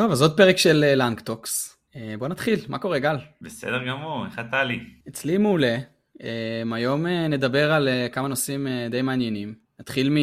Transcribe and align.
טוב, 0.00 0.12
אז 0.12 0.22
עוד 0.22 0.36
פרק 0.36 0.58
של 0.58 0.94
LangTalks. 0.96 1.76
בוא 2.18 2.28
נתחיל, 2.28 2.60
מה 2.68 2.78
קורה 2.78 2.98
גל? 2.98 3.16
בסדר 3.40 3.84
גמור, 3.88 4.26
איך 4.26 4.38
אצלך 4.48 4.64
לי? 4.64 4.80
אצלי 5.08 5.38
מעולה. 5.38 5.76
היום 6.72 7.06
נדבר 7.06 7.72
על 7.72 7.88
כמה 8.12 8.28
נושאים 8.28 8.66
די 8.90 9.02
מעניינים. 9.02 9.54
נתחיל 9.80 10.16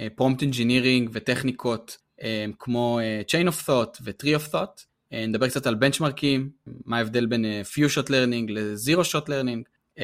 מ 0.00 0.06
prompt 0.06 0.42
engineering 0.42 1.10
וטכניקות 1.12 1.98
כמו 2.58 3.00
Chain 3.26 3.48
of 3.48 3.66
Thought 3.66 3.98
ו-Tree 4.02 4.40
of 4.40 4.54
Thought. 4.54 4.84
נדבר 5.12 5.48
קצת 5.48 5.66
על 5.66 5.74
בנצ'מרקים, 5.74 6.50
מה 6.84 6.98
ההבדל 6.98 7.26
בין 7.26 7.44
few 7.74 7.88
shot 7.96 8.06
learning 8.06 8.46
ל-zero 8.48 9.04
shot 9.12 9.26
learning, 9.26 10.00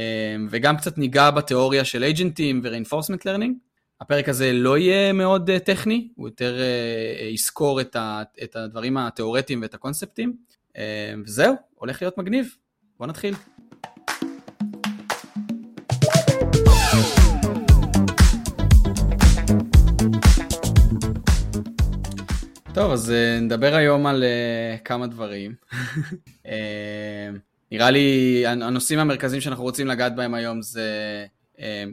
וגם 0.50 0.76
קצת 0.76 0.98
ניגע 0.98 1.30
בתיאוריה 1.30 1.84
של 1.84 2.02
אייג'נטים 2.02 2.60
ו-reinforcement 2.64 3.20
learning. 3.20 3.65
הפרק 4.00 4.28
הזה 4.28 4.52
לא 4.52 4.78
יהיה 4.78 5.12
מאוד 5.12 5.50
uh, 5.50 5.58
טכני, 5.58 6.08
הוא 6.14 6.28
יותר 6.28 6.56
uh, 6.56 7.24
יסקור 7.24 7.80
את, 7.80 8.56
הדברים 8.56 8.96
התיאורטיים 8.96 9.62
ואת 9.62 9.74
הקונספטים. 9.74 10.36
וזהו, 11.24 11.54
הולך 11.74 12.02
להיות 12.02 12.18
מגניב. 12.18 12.54
בוא 12.98 13.06
נתחיל. 13.06 13.34
טוב, 22.74 22.92
אז 22.92 23.12
נדבר 23.40 23.74
היום 23.74 24.06
על 24.06 24.24
כמה 24.84 25.06
דברים. 25.06 25.54
נראה 27.72 27.90
לי 27.90 28.42
הנושאים 28.46 28.98
המרכזיים 28.98 29.40
שאנחנו 29.40 29.64
רוצים 29.64 29.86
לגעת 29.86 30.16
בהם 30.16 30.34
היום 30.34 30.62
זה 30.62 31.26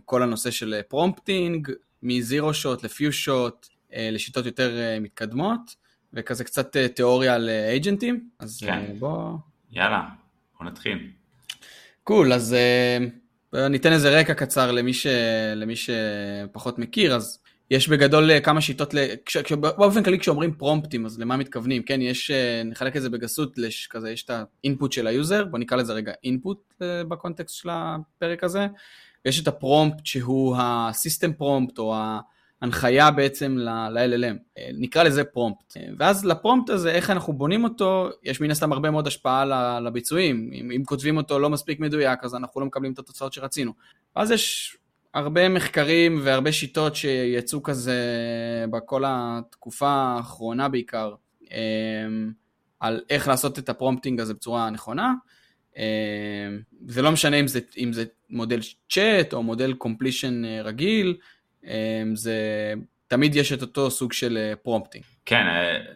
כל 0.06 0.24
הנושא 0.24 0.52
של 0.52 0.82
prompting, 0.88 1.72
מ 2.04 2.14
zero 2.14 2.54
shot 2.54 2.84
ל 2.84 2.91
few 2.91 3.14
shot, 3.14 3.68
לשיטות 3.98 4.46
יותר 4.46 4.78
אה, 4.78 5.00
מתקדמות, 5.00 5.76
וכזה 6.14 6.44
קצת 6.44 6.78
אה, 6.78 6.88
תיאוריה 6.88 7.36
על 7.36 7.50
אייג'נטים, 7.50 8.30
אז 8.40 8.60
כן. 8.66 8.72
אה, 8.72 8.94
בוא... 9.00 9.38
יאללה, 9.72 10.02
בוא 10.60 10.68
נתחיל. 10.68 11.10
cool, 12.04 12.34
אז 12.34 12.56
ניתן 13.54 13.92
איזה 13.92 14.20
רקע 14.20 14.34
קצר 14.34 14.72
למי, 14.72 14.94
ש... 14.94 15.08
למי 15.56 15.74
שפחות 15.76 16.80
מכיר, 16.80 17.16
אז 17.16 17.40
יש 17.72 17.90
בגדול 17.90 18.40
כמה 18.40 18.62
שיטות, 18.62 18.94
כש... 19.26 19.38
באופן 19.52 20.04
כללי 20.04 20.20
כשאומרים 20.20 20.54
פרומפטים, 20.54 21.06
אז 21.06 21.20
למה 21.20 21.38
מתכוונים? 21.38 21.84
כן, 21.84 22.02
יש, 22.02 22.32
נחלק 22.66 22.98
את 22.98 23.02
זה 23.02 23.10
בגסות, 23.10 23.58
לש... 23.58 23.88
כזה 23.88 24.12
יש 24.12 24.24
את 24.24 24.30
ה 24.64 24.69
input 24.69 24.92
של 24.92 25.08
ה 25.08 25.14
user, 25.14 25.46
בוא 25.46 25.60
נקרא 25.60 25.78
לזה 25.78 25.94
רגע 25.94 26.12
input 26.24 26.74
בקונטקסט 26.82 27.56
של 27.56 27.70
הפרק 27.72 28.44
הזה, 28.44 28.68
ויש 29.26 29.42
את 29.42 29.48
ה-prompt 29.48 30.06
שהוא 30.06 30.56
ה-system 30.60 31.34
prompt 31.34 31.78
או 31.78 31.96
ההנחיה 32.62 33.12
בעצם 33.12 33.58
ל-LLM, 33.58 34.62
נקרא 34.74 35.04
לזה 35.04 35.24
prompt. 35.24 35.78
ואז 36.00 36.26
ל-prompt 36.26 36.70
הזה, 36.70 36.92
איך 36.92 37.10
אנחנו 37.10 37.34
בונים 37.34 37.64
אותו, 37.64 38.10
יש 38.24 38.42
מן 38.42 38.52
הסתם 38.52 38.74
הרבה 38.74 38.92
מאוד 38.92 39.08
השפעה 39.08 39.80
לביצועים. 39.80 40.52
אם, 40.54 40.72
אם 40.72 40.84
כותבים 40.86 41.18
אותו 41.18 41.40
לא 41.40 41.50
מספיק 41.50 41.80
מדויק, 41.80 42.24
אז 42.24 42.36
אנחנו 42.36 42.62
לא 42.62 42.68
מקבלים 42.68 42.94
את 42.94 43.00
התוצאות 43.00 43.34
שרצינו. 43.34 43.74
אז 44.16 44.32
יש 44.32 44.78
הרבה 45.14 45.50
מחקרים 45.50 46.20
והרבה 46.24 46.52
שיטות 46.52 46.96
שיצאו 46.96 47.64
כזה 47.64 47.96
בכל 48.72 49.04
התקופה 49.08 49.90
האחרונה 49.90 50.70
בעיקר, 50.70 51.14
על 52.80 53.02
איך 53.10 53.28
לעשות 53.28 53.60
את 53.60 53.70
ה-prompting 53.70 54.20
הזה 54.20 54.34
בצורה 54.34 54.70
נכונה. 54.70 55.14
זה 56.88 57.02
לא 57.02 57.12
משנה 57.12 57.40
אם 57.40 57.48
זה, 57.48 57.60
אם 57.78 57.94
זה 57.94 58.06
מודל 58.34 58.60
צ'אט 58.90 59.34
או 59.34 59.44
מודל 59.44 59.74
completion 59.74 60.46
רגיל, 60.64 61.18
זה 62.14 62.74
תמיד 63.08 63.36
יש 63.36 63.54
את 63.54 63.62
אותו 63.62 63.92
סוג 63.92 64.14
של 64.14 64.54
prompting. 64.64 65.04
כן, 65.26 65.46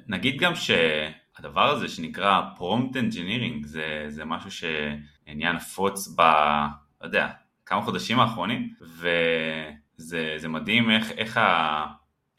נגיד 0.08 0.40
גם 0.40 0.54
שהדבר 0.56 1.70
הזה 1.70 1.88
שנקרא 1.88 2.42
prompt 2.58 2.98
engineering 2.98 3.66
זה, 3.66 4.06
זה 4.08 4.26
משהו 4.26 4.52
שנהיה 4.52 5.52
נפוץ 5.52 6.08
ב... 6.18 6.22
לא 7.02 7.06
יודע, 7.06 7.28
כמה 7.66 7.82
חודשים 7.82 8.20
האחרונים, 8.20 8.74
וזה 8.82 10.48
מדהים 10.48 10.92
איך, 10.92 11.12
איך, 11.12 11.38
ה, 11.38 11.86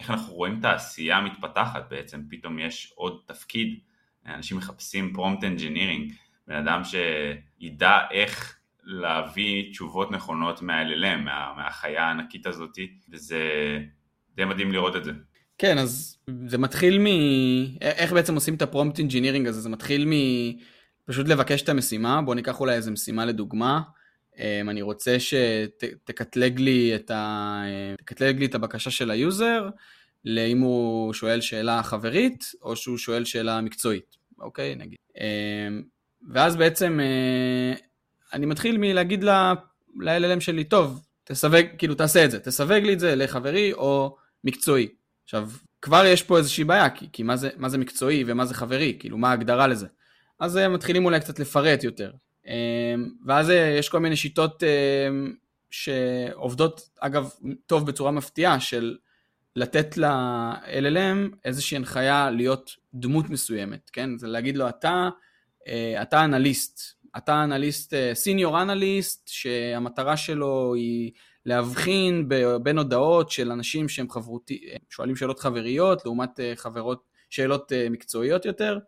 איך 0.00 0.10
אנחנו 0.10 0.34
רואים 0.34 0.58
את 0.60 0.64
העשייה 0.64 1.20
מתפתחת 1.20 1.90
בעצם, 1.90 2.22
פתאום 2.30 2.58
יש 2.58 2.92
עוד 2.94 3.20
תפקיד, 3.26 3.78
אנשים 4.26 4.56
מחפשים 4.56 5.12
prompt 5.12 5.44
engineering. 5.44 6.12
בן 6.46 6.54
אדם 6.54 6.82
שידע 6.84 7.98
איך 8.10 8.57
להביא 8.88 9.70
תשובות 9.70 10.10
נכונות 10.10 10.62
מה-LLM, 10.62 11.16
מה, 11.16 11.52
מהחיה 11.56 12.04
הענקית 12.04 12.46
הזאת, 12.46 12.78
וזה 13.12 13.38
די 14.34 14.44
מדהים 14.44 14.72
לראות 14.72 14.96
את 14.96 15.04
זה. 15.04 15.12
כן, 15.58 15.78
אז 15.78 16.18
זה 16.46 16.58
מתחיל 16.58 16.98
מ... 16.98 17.06
איך 17.80 18.12
בעצם 18.12 18.34
עושים 18.34 18.54
את 18.54 18.62
הפרומפט 18.62 18.98
אינג'ינירינג 18.98 19.46
הזה? 19.46 19.60
זה 19.60 19.68
מתחיל 19.68 20.06
מ... 20.06 20.12
פשוט 21.04 21.28
לבקש 21.28 21.62
את 21.62 21.68
המשימה, 21.68 22.22
בוא 22.22 22.34
ניקח 22.34 22.60
אולי 22.60 22.74
איזה 22.74 22.90
משימה 22.90 23.24
לדוגמה. 23.24 23.80
אמ, 24.38 24.70
אני 24.70 24.82
רוצה 24.82 25.16
שתקטלג 25.20 26.60
לי 26.60 26.94
ה... 27.10 27.62
לי 28.20 28.46
את 28.46 28.54
הבקשה 28.54 28.90
של 28.90 29.10
ה-user, 29.10 29.68
לאם 30.24 30.58
הוא 30.58 31.12
שואל 31.12 31.40
שאלה 31.40 31.82
חברית, 31.82 32.44
או 32.62 32.76
שהוא 32.76 32.98
שואל 32.98 33.24
שאלה 33.24 33.60
מקצועית, 33.60 34.16
אוקיי? 34.38 34.74
נגיד. 34.74 34.98
אמ, 35.16 35.82
ואז 36.32 36.56
בעצם 36.56 37.00
אה, 37.00 37.74
אני 38.32 38.46
מתחיל 38.46 38.78
מלהגיד 38.78 39.24
ל-LLM 39.24 40.40
שלי, 40.40 40.64
טוב, 40.64 41.02
תסווג, 41.24 41.66
כאילו 41.78 41.94
תעשה 41.94 42.24
את 42.24 42.30
זה, 42.30 42.40
תסווג 42.40 42.72
לי 42.84 42.92
את 42.92 43.00
זה 43.00 43.16
לחברי 43.16 43.72
או 43.72 44.16
מקצועי. 44.44 44.88
עכשיו, 45.24 45.50
כבר 45.82 46.04
יש 46.06 46.22
פה 46.22 46.38
איזושהי 46.38 46.64
בעיה, 46.64 46.90
כי, 46.90 47.06
כי 47.12 47.22
מה, 47.22 47.36
זה, 47.36 47.50
מה 47.56 47.68
זה 47.68 47.78
מקצועי 47.78 48.24
ומה 48.26 48.46
זה 48.46 48.54
חברי, 48.54 48.96
כאילו 49.00 49.18
מה 49.18 49.30
ההגדרה 49.30 49.66
לזה. 49.66 49.86
אז 50.40 50.56
אה, 50.56 50.68
מתחילים 50.68 51.04
אולי 51.04 51.20
קצת 51.20 51.38
לפרט 51.38 51.84
יותר. 51.84 52.12
אה, 52.48 52.94
ואז 53.26 53.50
יש 53.50 53.88
כל 53.88 53.98
מיני 53.98 54.16
שיטות 54.16 54.62
שעובדות, 55.70 56.88
אגב, 57.00 57.30
טוב 57.66 57.86
בצורה 57.86 58.10
מפתיעה, 58.10 58.60
של 58.60 58.96
לתת 59.56 59.96
ל-LLM 59.96 61.36
איזושהי 61.44 61.76
הנחיה 61.76 62.30
להיות 62.30 62.70
דמות 62.94 63.30
מסוימת, 63.30 63.90
כן? 63.92 64.18
זה 64.18 64.26
להגיד 64.26 64.56
לו, 64.56 64.68
אתה 64.68 65.08
אה, 65.68 66.02
אתה 66.02 66.24
אנליסט, 66.24 66.80
אתה 67.18 67.44
אנליסט, 67.44 67.94
סיניור 68.14 68.62
אנליסט, 68.62 69.28
שהמטרה 69.28 70.16
שלו 70.16 70.74
היא 70.74 71.10
להבחין 71.46 72.28
בין 72.62 72.78
הודעות 72.78 73.30
של 73.30 73.52
אנשים 73.52 73.88
שהם 73.88 74.10
חברותי, 74.10 74.60
שואלים 74.90 75.16
שאלות 75.16 75.40
חבריות 75.40 76.04
לעומת 76.04 76.40
אה, 76.40 76.52
חברות, 76.56 77.02
שאלות 77.30 77.72
אה, 77.72 77.86
מקצועיות 77.90 78.44
יותר, 78.44 78.78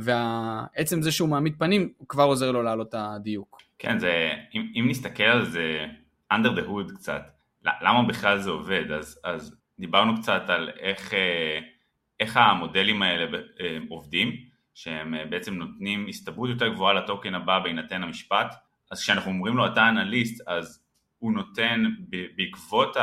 ועצם 0.00 1.02
זה 1.02 1.12
שהוא 1.12 1.28
מעמיד 1.28 1.54
פנים, 1.58 1.92
הוא 1.96 2.08
כבר 2.08 2.24
עוזר 2.24 2.50
לו 2.50 2.62
להעלות 2.62 2.88
את 2.88 2.94
הדיוק. 2.98 3.62
כן, 3.78 3.98
זה, 3.98 4.32
אם, 4.54 4.72
אם 4.76 4.86
נסתכל 4.88 5.22
על 5.22 5.44
זה 5.44 5.86
under 6.32 6.58
the 6.58 6.68
hood 6.68 6.94
קצת, 6.94 7.22
למה 7.62 8.08
בכלל 8.08 8.38
זה 8.38 8.50
עובד? 8.50 8.90
אז, 8.90 9.20
אז 9.24 9.56
דיברנו 9.78 10.16
קצת 10.16 10.42
על 10.48 10.70
איך, 10.80 11.14
איך 12.20 12.36
המודלים 12.36 13.02
האלה 13.02 13.38
עובדים. 13.88 14.49
שהם 14.74 15.14
אה, 15.14 15.24
בעצם 15.24 15.54
נותנים 15.54 16.06
הסתברות 16.08 16.50
יותר 16.50 16.68
גבוהה 16.68 16.94
ל-token 16.94 17.34
הבא 17.34 17.58
בהינתן 17.58 18.02
המשפט, 18.02 18.54
אז 18.90 19.02
כשאנחנו 19.02 19.30
אומרים 19.30 19.56
לו 19.56 19.66
אתה 19.66 19.88
אנליסט, 19.88 20.48
אז 20.48 20.84
הוא 21.18 21.32
נותן 21.32 21.84
בעקבות 22.36 22.96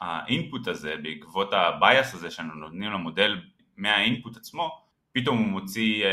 ה-input 0.00 0.68
הזה, 0.68 0.94
בעקבות 1.02 1.52
ה-bias 1.52 2.14
הזה 2.14 2.30
שאנחנו 2.30 2.60
נותנים 2.60 2.92
למודל 2.92 3.40
מה-input 3.76 4.36
עצמו, 4.36 4.82
פתאום 5.12 5.38
הוא 5.38 5.46
מוציא 5.46 6.04
uh, 6.04 6.08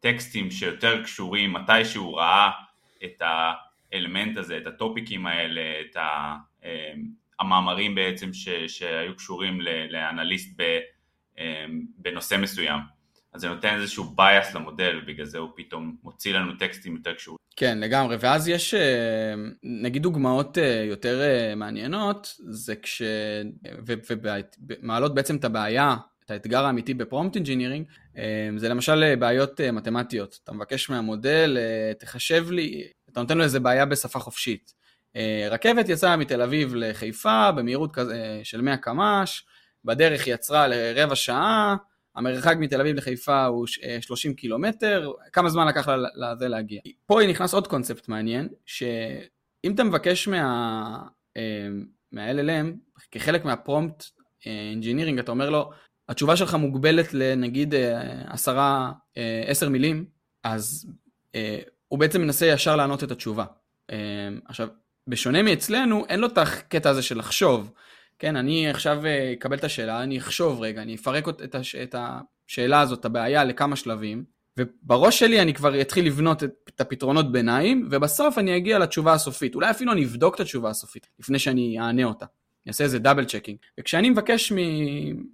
טקסטים 0.00 0.50
שיותר 0.50 1.02
קשורים 1.02 1.52
מתי 1.52 1.84
שהוא 1.84 2.18
ראה 2.18 2.50
את 3.04 3.22
האלמנט 3.92 4.36
הזה, 4.36 4.58
את 4.58 4.66
הטופיקים 4.66 5.26
האלה, 5.26 5.80
את 5.80 5.96
ה, 5.96 6.36
uh, 6.60 6.66
המאמרים 7.40 7.94
בעצם 7.94 8.32
ש, 8.32 8.48
שהיו 8.48 9.16
קשורים 9.16 9.60
לאנליסט 9.90 10.54
ב, 10.56 10.78
בנושא 11.98 12.36
מסוים. 12.42 12.97
אז 13.32 13.40
זה 13.40 13.48
נותן 13.48 13.74
איזשהו 13.80 14.04
בייס 14.04 14.54
למודל, 14.54 15.00
ובגלל 15.02 15.26
זה 15.26 15.38
הוא 15.38 15.48
פתאום 15.56 15.96
מוציא 16.02 16.34
לנו 16.34 16.52
טקסטים 16.58 16.96
יותר 16.96 17.14
קשורים. 17.14 17.38
כן, 17.60 17.78
לגמרי, 17.78 18.16
ואז 18.20 18.48
יש 18.48 18.74
אה, 18.74 19.34
נגיד 19.62 20.02
דוגמאות 20.02 20.58
אה, 20.58 20.84
יותר 20.88 21.20
אה, 21.20 21.54
מעניינות, 21.54 22.34
זה 22.38 22.76
כש... 22.76 23.02
ומעלות 24.68 25.14
בעצם 25.14 25.36
את 25.36 25.44
הבעיה, 25.44 25.96
את 26.24 26.30
האתגר 26.30 26.64
האמיתי 26.64 26.94
בפרומפט 26.94 27.34
אינג'ינירינג, 27.34 27.86
זה 28.56 28.68
למשל 28.68 29.14
בעיות 29.16 29.60
מתמטיות. 29.60 30.38
אתה 30.44 30.52
מבקש 30.52 30.90
מהמודל, 30.90 31.58
תחשב 31.98 32.50
לי, 32.50 32.88
אתה 33.12 33.20
נותן 33.20 33.38
לו 33.38 33.44
איזה 33.44 33.60
בעיה 33.60 33.86
בשפה 33.86 34.18
חופשית. 34.18 34.74
רכבת 35.50 35.88
יצאה 35.88 36.16
מתל 36.16 36.42
אביב 36.42 36.74
לחיפה 36.74 37.52
במהירות 37.52 37.98
של 38.42 38.60
100 38.60 38.76
קמ"ש, 38.76 39.44
בדרך 39.84 40.26
עצרה 40.26 40.68
לרבע 40.68 41.14
שעה, 41.14 41.76
המרחק 42.18 42.56
מתל 42.58 42.80
אביב 42.80 42.96
לחיפה 42.96 43.44
הוא 43.44 43.66
30 44.00 44.30
אה, 44.30 44.36
קילומטר, 44.36 45.12
כמה 45.32 45.48
זמן 45.48 45.66
לקח 45.68 45.88
לזה 46.14 46.48
להגיע. 46.48 46.80
פה 47.06 47.20
נכנס 47.28 47.54
עוד 47.54 47.66
קונספט 47.66 48.08
מעניין, 48.08 48.48
שאם 48.66 49.74
אתה 49.74 49.84
מבקש 49.84 50.28
מה, 50.28 50.98
אה, 51.36 51.68
מה-LLM, 52.12 52.66
כחלק 53.10 53.44
מהפרומפט 53.44 54.04
אינג'ינירינג, 54.46 55.18
אתה 55.18 55.30
אומר 55.30 55.50
לו, 55.50 55.70
התשובה 56.08 56.36
שלך 56.36 56.54
מוגבלת 56.54 57.14
לנגיד 57.14 57.74
עשרה, 58.26 58.92
עשר 59.46 59.68
מילים, 59.68 60.04
אז 60.44 60.86
הוא 61.88 61.98
בעצם 61.98 62.20
מנסה 62.20 62.46
ישר 62.46 62.76
לענות 62.76 63.04
את 63.04 63.10
התשובה. 63.10 63.44
עכשיו, 64.44 64.68
בשונה 65.06 65.42
מאצלנו, 65.42 66.04
אין 66.08 66.20
לו 66.20 66.26
את 66.26 66.38
הקטע 66.38 66.90
הזה 66.90 67.02
של 67.02 67.18
לחשוב. 67.18 67.72
כן, 68.18 68.36
אני 68.36 68.70
עכשיו 68.70 69.02
אקבל 69.32 69.56
את 69.56 69.64
השאלה, 69.64 70.02
אני 70.02 70.18
אחשוב 70.18 70.60
רגע, 70.60 70.82
אני 70.82 70.94
אפרק 70.94 71.28
את, 71.28 71.54
הש... 71.54 71.74
את 71.74 71.94
השאלה 71.98 72.80
הזאת, 72.80 73.00
את 73.00 73.04
הבעיה, 73.04 73.44
לכמה 73.44 73.76
שלבים, 73.76 74.24
ובראש 74.58 75.18
שלי 75.18 75.42
אני 75.42 75.54
כבר 75.54 75.80
אתחיל 75.80 76.06
לבנות 76.06 76.44
את, 76.44 76.80
הפתרונות 76.80 77.32
ביניים, 77.32 77.88
ובסוף 77.90 78.38
אני 78.38 78.56
אגיע 78.56 78.78
לתשובה 78.78 79.12
הסופית. 79.12 79.54
אולי 79.54 79.70
אפילו 79.70 79.92
אני 79.92 80.04
אבדוק 80.04 80.34
את 80.34 80.40
התשובה 80.40 80.70
הסופית, 80.70 81.06
לפני 81.18 81.38
שאני 81.38 81.80
אענה 81.80 82.04
אותה. 82.04 82.26
אני 82.26 82.70
אעשה 82.70 82.84
איזה 82.84 82.98
double 82.98 83.24
checking. 83.24 83.58
וכשאני 83.80 84.10
מבקש 84.10 84.52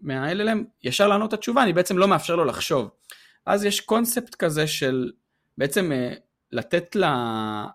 מה-LLM 0.02 0.58
ישר 0.84 1.08
לענות 1.08 1.28
את 1.28 1.38
התשובה, 1.38 1.62
אני 1.62 1.72
בעצם 1.72 1.98
לא 1.98 2.08
מאפשר 2.08 2.36
לו 2.36 2.44
לחשוב. 2.44 2.90
אז 3.46 3.64
יש 3.64 3.80
קונספט 3.80 4.34
כזה 4.34 4.66
של 4.66 5.12
בעצם 5.58 5.92
אה, 5.92 6.12
לתת 6.52 6.96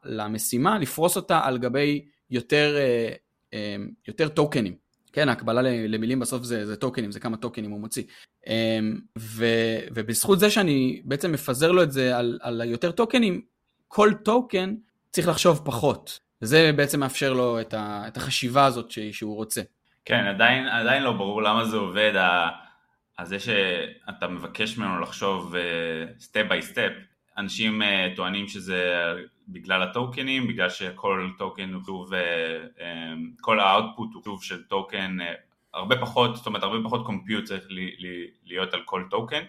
למשימה, 0.04 0.80
לפרוס 0.80 1.16
אותה 1.16 1.40
על 1.44 1.58
גבי 1.58 2.06
יותר, 2.30 2.76
אה, 2.78 3.14
אה, 3.54 3.76
יותר 4.08 4.30
טוקנים. 4.30 4.89
כן, 5.14 5.30
ההקבלה 5.30 5.62
למילים 5.62 6.20
בסוף 6.20 6.44
זה, 6.44 6.66
זה 6.66 6.76
טוקנים, 6.76 7.12
זה 7.12 7.20
כמה 7.20 7.38
טוקנים 7.38 7.72
הוא 7.72 7.80
מוציא. 7.80 8.04
אמ, 8.48 9.00
ו, 9.18 9.46
ובזכות 9.92 10.40
זה 10.40 10.50
שאני 10.50 11.02
בעצם 11.06 11.32
מפזר 11.32 11.72
לו 11.72 11.84
את 11.84 11.92
זה 11.92 12.18
על, 12.18 12.40
על 12.42 12.62
יותר 12.66 12.92
טוקנים, 12.92 13.42
כל 13.88 14.12
טוקן 14.24 14.76
צריך 15.12 15.28
לחשוב 15.28 15.62
פחות. 15.66 16.20
וזה 16.42 16.72
בעצם 16.76 17.00
מאפשר 17.00 17.34
לו 17.34 17.62
את, 17.62 17.74
ה, 17.74 18.04
את 18.08 18.18
החשיבה 18.18 18.66
הזאת 18.66 18.92
שהוא 19.12 19.36
רוצה. 19.36 19.62
כן, 20.06 20.26
עדיין, 20.26 21.04
לא 21.04 21.12
ברור 21.12 21.42
למה 21.42 21.66
זה 21.66 21.78
עובד, 21.78 22.12
זה 23.24 23.40
שאתה 23.40 24.28
מבקש 24.28 24.78
ממנו 24.78 25.00
לחשוב 25.00 25.56
step 26.20 26.46
by 26.50 26.62
step. 26.62 26.92
אנשים 27.40 27.82
אה, 27.82 27.86
טוענים 28.16 28.48
שזה 28.48 29.14
בגלל 29.52 29.84
הטוקנים, 29.84 30.48
בגלל 30.48 30.70
שכל 30.70 31.30
token 31.38 31.74
הוא 31.74 31.84
שוב, 31.86 32.14
אה, 32.14 32.16
אמ, 32.78 33.42
כל 33.42 33.60
ה-output 33.60 34.14
הוא 34.14 34.24
שוב 34.24 34.44
של 34.44 34.64
token, 34.64 35.18
אה, 35.22 35.24
הרבה 35.74 36.02
פחות, 36.02 36.36
זאת 36.36 36.48
אומרת 36.48 36.64
הרבה 36.64 36.78
פחות 36.84 37.06
compute 37.06 37.44
צריך 37.44 37.66
לי, 37.70 37.96
לי, 38.00 38.28
להיות 38.46 38.74
על 38.74 38.82
כל 38.86 39.04
token 39.10 39.44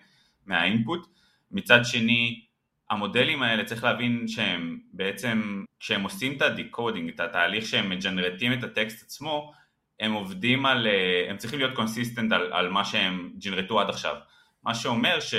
מה-input. 0.46 1.06
מצד 1.50 1.80
שני, 1.84 2.44
המודלים 2.90 3.42
האלה 3.42 3.64
צריך 3.64 3.84
להבין 3.84 4.28
שהם 4.28 4.78
בעצם, 4.92 5.64
כשהם 5.80 6.02
עושים 6.02 6.36
את 6.36 6.42
ה-decoding, 6.42 7.08
את 7.08 7.20
התהליך 7.20 7.66
שהם 7.66 7.90
מג'נרטים 7.90 8.52
את 8.52 8.64
הטקסט 8.64 9.02
עצמו, 9.02 9.52
הם 10.00 10.12
עובדים 10.12 10.66
על, 10.66 10.86
הם 11.28 11.36
צריכים 11.36 11.58
להיות 11.58 11.74
consistent 11.74 12.32
על, 12.32 12.52
על 12.52 12.68
מה 12.68 12.84
שהם 12.84 13.32
ג'נרטו 13.38 13.80
עד 13.80 13.88
עכשיו. 13.88 14.16
מה 14.62 14.74
שאומר 14.74 15.20
ש... 15.20 15.34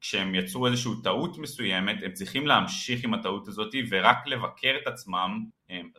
כשהם 0.00 0.34
יצרו 0.34 0.66
איזושהי 0.66 0.92
טעות 1.02 1.38
מסוימת, 1.38 2.02
הם 2.02 2.12
צריכים 2.12 2.46
להמשיך 2.46 3.04
עם 3.04 3.14
הטעות 3.14 3.48
הזאת 3.48 3.74
ורק 3.90 4.26
לבקר 4.26 4.76
את 4.82 4.86
עצמם 4.86 5.44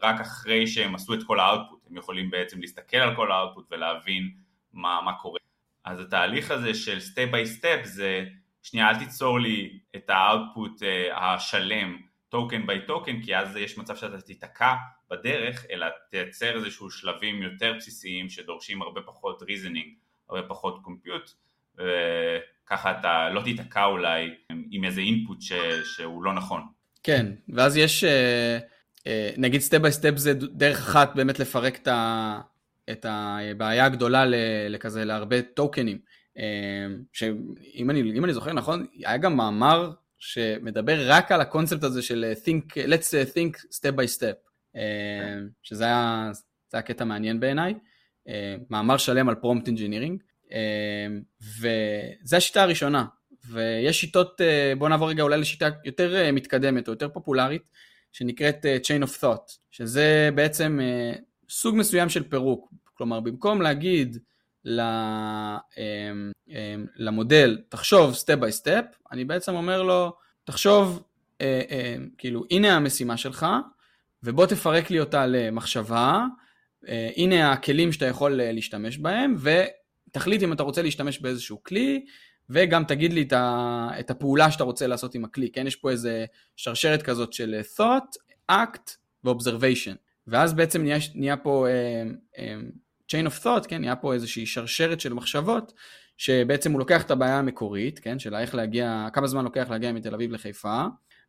רק 0.03 0.21
אחרי 0.21 0.67
שהם 0.67 0.95
עשו 0.95 1.13
את 1.13 1.19
כל 1.23 1.39
ה-output, 1.39 1.79
הם 1.89 1.97
יכולים 1.97 2.29
בעצם 2.29 2.61
להסתכל 2.61 2.97
על 2.97 3.15
כל 3.15 3.31
ה-output 3.31 3.67
ולהבין 3.71 4.31
מה, 4.73 5.01
מה 5.05 5.13
קורה. 5.13 5.39
אז 5.85 5.99
התהליך 5.99 6.51
הזה 6.51 6.73
של 6.73 6.99
step 6.99 7.27
by 7.31 7.45
step 7.45 7.81
זה, 7.83 8.25
שנייה 8.63 8.89
אל 8.89 8.99
תיצור 8.99 9.39
לי 9.39 9.79
את 9.95 10.09
ה-output 10.09 10.81
אה, 10.81 10.85
השלם 11.15 11.97
token 12.29 12.67
by 12.67 12.85
token, 12.85 13.21
כי 13.21 13.35
אז 13.35 13.55
יש 13.55 13.77
מצב 13.77 13.95
שאתה 13.95 14.21
תיתקע 14.21 14.75
בדרך, 15.09 15.65
אלא 15.71 15.87
תייצר 16.09 16.55
איזשהו 16.55 16.91
שלבים 16.91 17.41
יותר 17.41 17.73
בסיסיים 17.77 18.29
שדורשים 18.29 18.81
הרבה 18.81 19.01
פחות 19.01 19.41
reasoning, 19.41 19.93
הרבה 20.29 20.47
פחות 20.47 20.79
compute, 20.81 21.31
ככה 22.71 22.91
אתה 22.99 23.29
לא 23.29 23.41
תיתקע 23.41 23.85
אולי 23.85 24.29
עם 24.71 24.83
איזה 24.83 25.01
input 25.01 25.41
ש, 25.41 25.53
שהוא 25.83 26.23
לא 26.23 26.33
נכון. 26.33 26.61
כן, 27.03 27.25
ואז 27.49 27.77
יש, 27.77 28.03
אה, 28.03 28.59
אה, 29.07 29.31
נגיד 29.37 29.61
step 29.61 29.77
by 29.77 29.91
step 29.91 30.13
זה 30.15 30.33
דרך 30.33 30.77
אחת 30.77 31.15
באמת 31.15 31.39
לפרק 31.39 31.75
את, 31.81 31.87
ה, 31.87 32.39
את 32.91 33.05
הבעיה 33.09 33.85
הגדולה 33.85 34.23
לכזה, 34.69 35.05
להרבה 35.05 35.41
טוקנים. 35.41 35.99
אה, 36.37 36.87
שאם 37.13 37.89
אני, 37.89 38.01
אני 38.01 38.33
זוכר 38.33 38.53
נכון, 38.53 38.85
היה 38.95 39.17
גם 39.17 39.37
מאמר 39.37 39.91
שמדבר 40.17 41.11
רק 41.11 41.31
על 41.31 41.41
הקונספט 41.41 41.83
הזה 41.83 42.01
של 42.01 42.33
think, 42.45 42.73
let's 42.73 43.33
think 43.33 43.59
step 43.59 43.95
by 43.95 44.17
step, 44.17 44.77
שזה 45.63 45.83
היה, 45.83 46.29
זה 46.69 46.77
היה 46.77 46.81
קטע 46.81 47.03
מעניין 47.03 47.39
בעיניי. 47.39 47.73
מאמר 48.69 48.97
שלם 48.97 49.29
על 49.29 49.35
prompt 49.35 49.67
engineering. 49.67 50.23
אמ, 50.51 51.21
וזו 51.41 52.37
השיטה 52.37 52.63
הראשונה, 52.63 53.05
ויש 53.49 54.01
שיטות, 54.01 54.41
אה, 54.41 54.73
בואו 54.77 54.89
נעבור 54.89 55.09
רגע 55.09 55.23
אולי 55.23 55.37
לשיטה 55.37 55.69
יותר 55.85 56.15
אה, 56.15 56.31
מתקדמת 56.31 56.87
או 56.87 56.93
יותר 56.93 57.09
פופולרית, 57.09 57.61
שנקראת 58.11 58.65
אה, 58.65 58.77
Chain 58.83 59.03
of 59.03 59.23
Thought, 59.23 59.57
שזה 59.71 60.29
בעצם 60.35 60.79
סוג 61.49 61.75
מסוים 61.75 62.09
של 62.09 62.23
פירוק, 62.23 62.73
כלומר 62.93 63.19
במקום 63.19 63.61
להגיד 63.61 64.17
אמ, 64.67 64.71
אמ, 66.49 66.85
למודל, 66.95 67.61
תחשוב 67.69 68.13
step 68.13 68.35
by 68.35 68.51
step, 68.51 68.85
אני 69.11 69.25
בעצם 69.25 69.55
אומר 69.55 69.83
לו, 69.83 70.13
תחשוב, 70.43 71.03
כאילו, 72.17 72.43
הנה 72.51 72.75
המשימה 72.75 73.17
שלך, 73.17 73.45
ובוא 74.23 74.45
תפרק 74.45 74.89
לי 74.89 74.99
אותה 74.99 75.25
למחשבה, 75.27 76.25
הנה 77.17 77.51
הכלים 77.51 77.91
שאתה 77.91 78.05
יכול 78.05 78.31
להשתמש 78.31 78.97
בהם, 78.97 79.35
תחליט 80.11 80.43
אם 80.43 80.53
אתה 80.53 80.63
רוצה 80.63 80.81
להשתמש 80.81 81.19
באיזשהו 81.19 81.63
כלי, 81.63 82.05
וגם 82.49 82.83
תגיד 82.83 83.13
לי 83.13 83.27
את 83.99 84.09
הפעולה 84.09 84.51
שאתה 84.51 84.63
רוצה 84.63 84.87
לעשות 84.87 85.15
עם 85.15 85.25
הכלי, 85.25 85.51
כן? 85.51 85.67
יש 85.67 85.75
פה 85.75 85.89
איזה 85.89 86.25
שרשרת 86.55 87.01
כזאת 87.01 87.33
של 87.33 87.61
thought, 87.77 88.17
act 88.51 88.91
ו-observation. 89.23 89.95
ואז 90.27 90.53
בעצם 90.53 90.81
נהיה, 90.81 90.97
נהיה 91.15 91.37
פה 91.37 91.67
אה, 91.67 92.37
אמ, 92.37 92.41
chain 93.11 93.27
of 93.27 93.43
thought, 93.43 93.67
כן? 93.67 93.81
נהיה 93.81 93.95
פה 93.95 94.13
איזושהי 94.13 94.45
שרשרת 94.45 95.01
של 95.01 95.13
מחשבות, 95.13 95.73
שבעצם 96.17 96.71
הוא 96.71 96.79
לוקח 96.79 97.03
את 97.03 97.11
הבעיה 97.11 97.39
המקורית, 97.39 97.99
כן? 97.99 98.19
של 98.19 98.35
איך 98.35 98.55
להגיע, 98.55 99.07
כמה 99.13 99.27
זמן 99.27 99.43
לוקח 99.43 99.69
להגיע 99.69 99.91
מתל 99.91 100.13
אביב 100.13 100.31
לחיפה, 100.31 100.85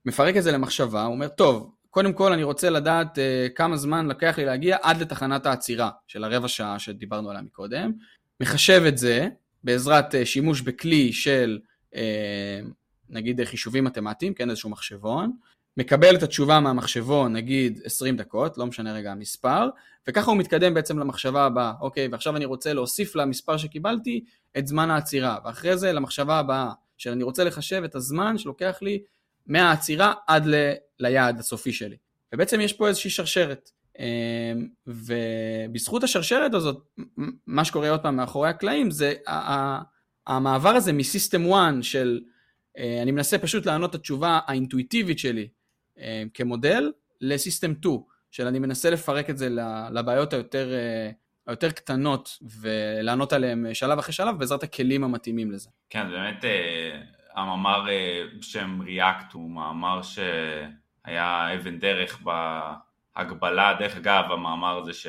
מפרק 0.06 0.37
את 0.37 0.43
זה 0.43 0.52
למחשבה, 0.52 1.05
הוא 1.05 1.14
אומר, 1.14 1.28
טוב, 1.28 1.75
קודם 1.90 2.12
כל 2.12 2.32
אני 2.32 2.43
רוצה 2.43 2.70
לדעת 2.70 3.19
uh, 3.19 3.52
כמה 3.55 3.76
זמן 3.76 4.08
לקח 4.08 4.38
לי 4.38 4.44
להגיע 4.44 4.76
עד 4.82 5.00
לתחנת 5.00 5.46
העצירה 5.46 5.90
של 6.06 6.25
הרבע 6.25 6.49
שעה 6.49 6.78
שדיברנו 6.78 7.31
עליה 7.31 7.43
מקודם, 7.43 7.93
מחשב 8.42 8.82
את 8.88 8.98
זה 8.98 9.28
בעזרת 9.64 10.14
אה, 10.14 10.26
שימוש 10.26 10.60
בכלי 10.60 11.12
של 11.12 11.58
אה, 11.94 12.60
נגיד 13.10 13.44
חישובים 13.44 13.84
מתמטיים, 13.84 14.34
כן, 14.34 14.50
איזשהו 14.50 14.70
מחשבון, 14.70 15.32
מקבל 15.76 16.16
את 16.16 16.22
התשובה 16.22 16.61
מהמחשבון, 16.61 17.32
נגיד 17.32 17.80
20 17.84 18.16
דקות, 18.16 18.58
לא 18.58 18.66
משנה 18.66 18.92
רגע 18.92 19.12
המספר, 19.12 19.68
וככה 20.08 20.30
הוא 20.30 20.38
מתקדם 20.38 20.75
בעצם 20.75 20.99
למחשבה 20.99 21.44
הבאה, 21.44 21.72
אוקיי, 21.80 22.08
ועכשיו 22.12 22.37
אני 22.37 22.44
רוצה 22.44 22.72
להוסיף 22.72 23.16
למספר 23.16 23.56
שקיבלתי 23.56 24.25
את 24.58 24.66
זמן 24.66 24.90
העצירה, 24.90 25.38
ואחרי 25.44 25.76
זה 25.76 25.92
למחשבה 25.92 26.38
הבאה, 26.38 26.70
שאני 26.99 27.22
רוצה 27.22 27.44
לחשב 27.44 27.82
את 27.84 27.94
הזמן 27.94 28.38
שלוקח 28.38 28.78
לי 28.82 29.02
מהעצירה 29.46 30.14
עד 30.26 30.46
ל... 30.46 30.54
ליעד 31.00 31.38
הסופי 31.38 31.72
שלי. 31.72 31.96
ובעצם 32.32 32.61
יש 32.61 32.72
פה 32.72 32.88
איזושהי 32.88 33.11
שרשרת. 33.11 33.70
אמ, 33.99 34.68
ובזכות 34.87 36.04
השרשרת 36.04 36.54
הזאת, 36.54 36.88
מה 37.46 37.64
שקורה 37.64 37.90
עוד 37.90 38.00
פעם 38.00 38.16
מאחורי 38.16 38.49
הקלעים 38.49 38.90
זה 38.90 39.14
המעבר 40.26 40.68
הזה 40.68 40.92
מסיסטם 40.92 41.52
1 41.52 41.75
של 41.82 42.20
אה, 42.78 43.02
אני 43.02 43.11
מנסה 43.11 43.38
פשוט 43.38 43.66
לענות 43.66 43.90
את 43.90 43.94
התשובה 43.94 44.40
האינטואיטיבית 44.46 45.18
שלי 45.18 45.49
אה, 45.99 46.22
כמודל 46.34 46.92
ל-system 47.21 47.73
2 47.80 47.99
של 48.30 48.46
אני 48.46 48.58
מנסה 48.58 48.90
לפרק 48.90 49.30
את 49.30 49.38
זה 49.38 49.49
לבעיות 49.90 50.32
היותר, 50.32 50.72
אה, 50.72 51.11
היותר 51.46 51.70
קטנות 51.70 52.38
ולענות 52.61 53.32
עליהן 53.32 53.75
שלב 53.75 53.99
אחרי 53.99 54.12
שלב 54.12 54.38
בעזרת 54.38 54.62
הכלים 54.62 55.04
המתאימים 55.04 55.52
לזה. 55.52 55.70
כן, 55.90 56.11
באמת 56.11 56.44
המאמר 57.34 57.87
בשם 58.38 58.80
ReAct 58.82 59.32
הוא 59.32 59.50
מאמר 59.50 60.00
שהיה 60.02 61.54
אבן 61.54 61.78
דרך 61.78 62.20
ב... 62.25 62.30
הגבלה, 63.16 63.75
דרך 63.78 63.97
אגב 63.97 64.25
המאמר 64.33 64.78
הזה 64.78 64.92
ש, 64.92 65.07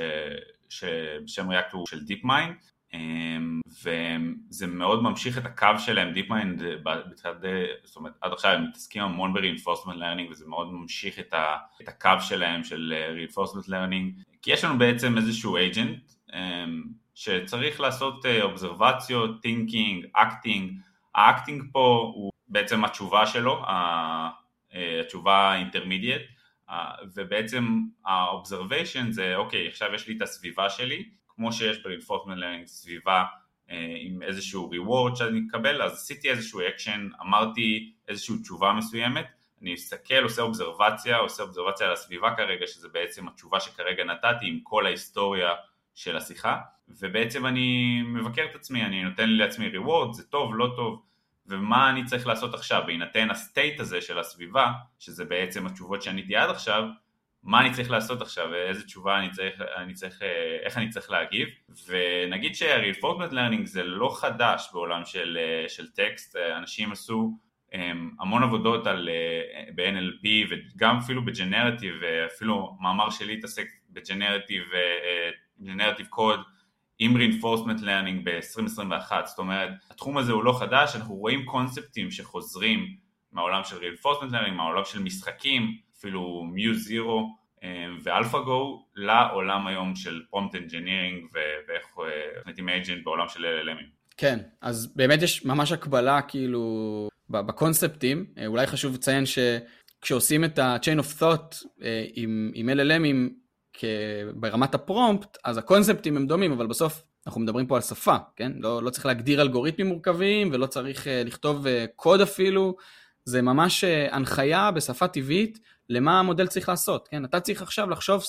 שבשם 0.69 1.49
ReAct 1.49 1.73
הוא 1.73 1.87
של 1.87 1.99
מיינד 2.23 2.55
אמ, 2.93 3.61
וזה 3.83 4.67
מאוד 4.67 5.03
ממשיך 5.03 5.37
את 5.37 5.45
הקו 5.45 5.79
שלהם, 5.79 6.13
מיינד 6.29 6.63
בצד, 6.83 7.35
זאת 7.83 7.95
אומרת 7.95 8.13
עד 8.21 8.31
עכשיו 8.31 8.51
הם 8.51 8.63
מתעסקים 8.63 9.03
המון 9.03 9.33
ב-reinforcement 9.33 9.95
learning 9.95 10.31
וזה 10.31 10.45
מאוד 10.47 10.73
ממשיך 10.73 11.19
את, 11.19 11.33
ה, 11.33 11.57
את 11.81 11.87
הקו 11.87 12.09
שלהם 12.19 12.63
של 12.63 12.93
אה, 12.95 13.15
reinforcement 13.15 13.69
learning 13.69 14.23
כי 14.41 14.51
יש 14.51 14.63
לנו 14.63 14.77
בעצם 14.77 15.17
איזשהו 15.17 15.57
agent 15.57 16.13
אמ, 16.33 16.83
שצריך 17.15 17.81
לעשות 17.81 18.25
אובזרבציות, 18.41 19.45
thinking, 19.45 20.17
acting, 20.17 20.73
האקטינג 21.15 21.63
פה 21.71 22.11
הוא 22.15 22.31
בעצם 22.47 22.85
התשובה 22.85 23.25
שלו, 23.25 23.63
אה, 23.63 24.29
התשובה 25.01 25.51
האינטרמידיאט 25.51 26.21
ובעצם 27.15 27.79
ה-observation 28.05 29.11
זה 29.11 29.35
אוקיי 29.35 29.67
עכשיו 29.67 29.93
יש 29.93 30.07
לי 30.07 30.17
את 30.17 30.21
הסביבה 30.21 30.69
שלי. 30.69 31.09
כמו 31.35 31.53
שיש 31.53 31.77
ב-reinforcement 31.77 32.37
learning 32.37 32.65
סביבה 32.65 33.23
עם 34.01 34.21
איזשהו 34.21 34.71
reward 34.73 35.15
שאני 35.15 35.39
אקבל, 35.49 35.81
אז 35.81 35.93
עשיתי 35.93 36.29
איזשהו 36.29 36.61
אקשן, 36.67 37.09
אמרתי 37.21 37.93
איזושהי 38.07 38.35
תשובה 38.41 38.73
מסוימת, 38.73 39.25
אני 39.61 39.73
אסתכל, 39.73 40.23
עושה 40.23 40.41
observation, 40.41 41.17
עושה 41.17 41.43
observation 41.43 41.87
על 41.87 41.93
הסביבה 41.93 42.35
כרגע, 42.35 42.67
שזה 42.67 42.87
בעצם 42.87 43.27
התשובה 43.27 43.59
שכרגע 43.59 44.03
נתתי 44.03 44.45
עם 44.47 44.59
כל 44.63 44.85
ההיסטוריה 44.85 45.53
של 45.95 46.17
השיחה, 46.17 46.57
ובעצם 46.87 47.45
אני 47.45 48.01
מבקר 48.01 48.45
את 48.45 48.55
עצמי, 48.55 48.83
אני 48.83 49.03
נותן 49.03 49.29
לעצמי 49.29 49.71
reward, 49.71 50.11
זה 50.11 50.23
טוב, 50.23 50.55
לא 50.55 50.73
טוב, 50.75 51.01
ומה 51.47 51.89
אני 51.89 52.03
צריך 52.05 52.27
לעשות 52.27 52.53
עכשיו, 52.53 52.83
בהינתן 52.85 53.29
ה 53.29 53.37
state 53.37 53.79
הזה 53.79 54.01
של 54.01 54.19
הסביבה, 54.19 54.71
שזה 54.99 55.25
בעצם 55.25 55.65
התשובות 55.65 56.01
שעניתי 56.01 56.35
עד 56.35 56.49
עכשיו, 56.49 56.83
מה 57.43 57.61
אני 57.61 57.71
צריך 57.71 57.91
לעשות 57.91 58.21
עכשיו, 58.21 58.53
איזה 58.53 58.83
תשובה 58.83 59.19
אני 59.19 59.31
צריך, 59.31 59.61
אני 59.77 59.93
צריך, 59.93 60.21
איך 60.63 60.77
אני 60.77 60.89
צריך 60.89 61.09
להגיב, 61.11 61.47
ונגיד 61.87 62.55
ש-reinforcement 62.55 63.31
learning 63.31 63.65
זה 63.65 63.83
לא 63.83 64.15
חדש 64.19 64.69
בעולם 64.73 65.05
של, 65.05 65.37
של 65.67 65.91
טקסט, 65.91 66.35
אנשים 66.35 66.91
עשו 66.91 67.37
המון 68.19 68.43
עבודות 68.43 68.87
על, 68.87 69.09
ב-NLP 69.75 70.27
וגם 70.49 70.97
אפילו 70.97 71.25
בג'נרטיב, 71.25 71.93
אפילו 72.03 72.77
מאמר 72.81 73.09
שלי 73.09 73.33
התעסק 73.33 73.67
בג'נרטיב, 73.89 74.63
ג'נרטיב 75.61 76.05
קוד 76.05 76.39
עם 76.99 77.17
reinforcement 77.17 77.81
learning 77.81 78.23
ב-2021, 78.23 79.13
זאת 79.25 79.39
אומרת 79.39 79.69
התחום 79.91 80.17
הזה 80.17 80.31
הוא 80.31 80.43
לא 80.43 80.53
חדש, 80.59 80.95
אנחנו 80.95 81.15
רואים 81.15 81.45
קונספטים 81.45 82.11
שחוזרים 82.11 82.95
מהעולם 83.31 83.61
של 83.63 83.75
reinforcement 83.75 84.31
learning, 84.31 84.51
מהעולם 84.51 84.85
של 84.85 85.03
משחקים, 85.03 85.77
אפילו 85.97 86.43
Muse 86.55 86.89
Zero 86.89 87.21
ואלפאגו 88.03 88.85
לעולם 88.95 89.67
היום 89.67 89.95
של 89.95 90.21
prompt 90.35 90.55
engineering 90.55 91.27
ואיך 91.67 91.87
מתים 92.45 92.69
agent 92.69 93.03
בעולם 93.03 93.27
של 93.27 93.45
LLMים. 93.45 94.03
כן, 94.17 94.39
אז 94.61 94.93
באמת 94.95 95.21
יש 95.21 95.45
ממש 95.45 95.71
הקבלה 95.71 96.21
כאילו 96.21 97.07
בקונספטים, 97.29 98.25
אולי 98.47 98.67
חשוב 98.67 98.93
לציין 98.93 99.23
שכשעושים 99.25 100.43
את 100.43 100.59
ה-chain 100.59 100.99
of 100.99 101.21
thought 101.21 101.83
עם, 102.13 102.51
עם 102.53 102.69
LLMים 102.69 103.42
ברמת 104.35 104.75
הפרומפט, 104.75 105.37
אז 105.43 105.57
הקונספטים 105.57 106.17
הם 106.17 106.27
דומים, 106.27 106.51
אבל 106.51 106.67
בסוף 106.67 107.03
אנחנו 107.27 107.41
מדברים 107.41 107.67
פה 107.67 107.75
על 107.75 107.81
שפה, 107.81 108.15
כן? 108.35 108.51
לא, 108.59 108.83
לא 108.83 108.89
צריך 108.89 109.05
להגדיר 109.05 109.41
אלגוריתמים 109.41 109.87
מורכבים 109.87 110.49
ולא 110.53 110.65
צריך 110.65 111.07
לכתוב 111.25 111.65
קוד 111.95 112.21
אפילו, 112.21 112.75
זה 113.25 113.41
ממש 113.41 113.83
הנחיה 113.83 114.71
בשפה 114.71 115.07
טבעית 115.07 115.59
למה 115.89 116.19
המודל 116.19 116.47
צריך 116.47 116.69
לעשות, 116.69 117.07
כן? 117.07 117.25
אתה 117.25 117.39
צריך 117.39 117.61
עכשיו 117.61 117.89
לחשוב 117.89 118.23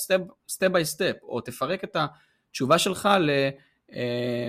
step 0.49 0.69
by 0.73 0.85
step, 0.85 1.15
או 1.23 1.41
תפרק 1.41 1.85
את 1.85 1.97
התשובה 2.51 2.79
שלך 2.79 3.09
ל, 3.21 3.31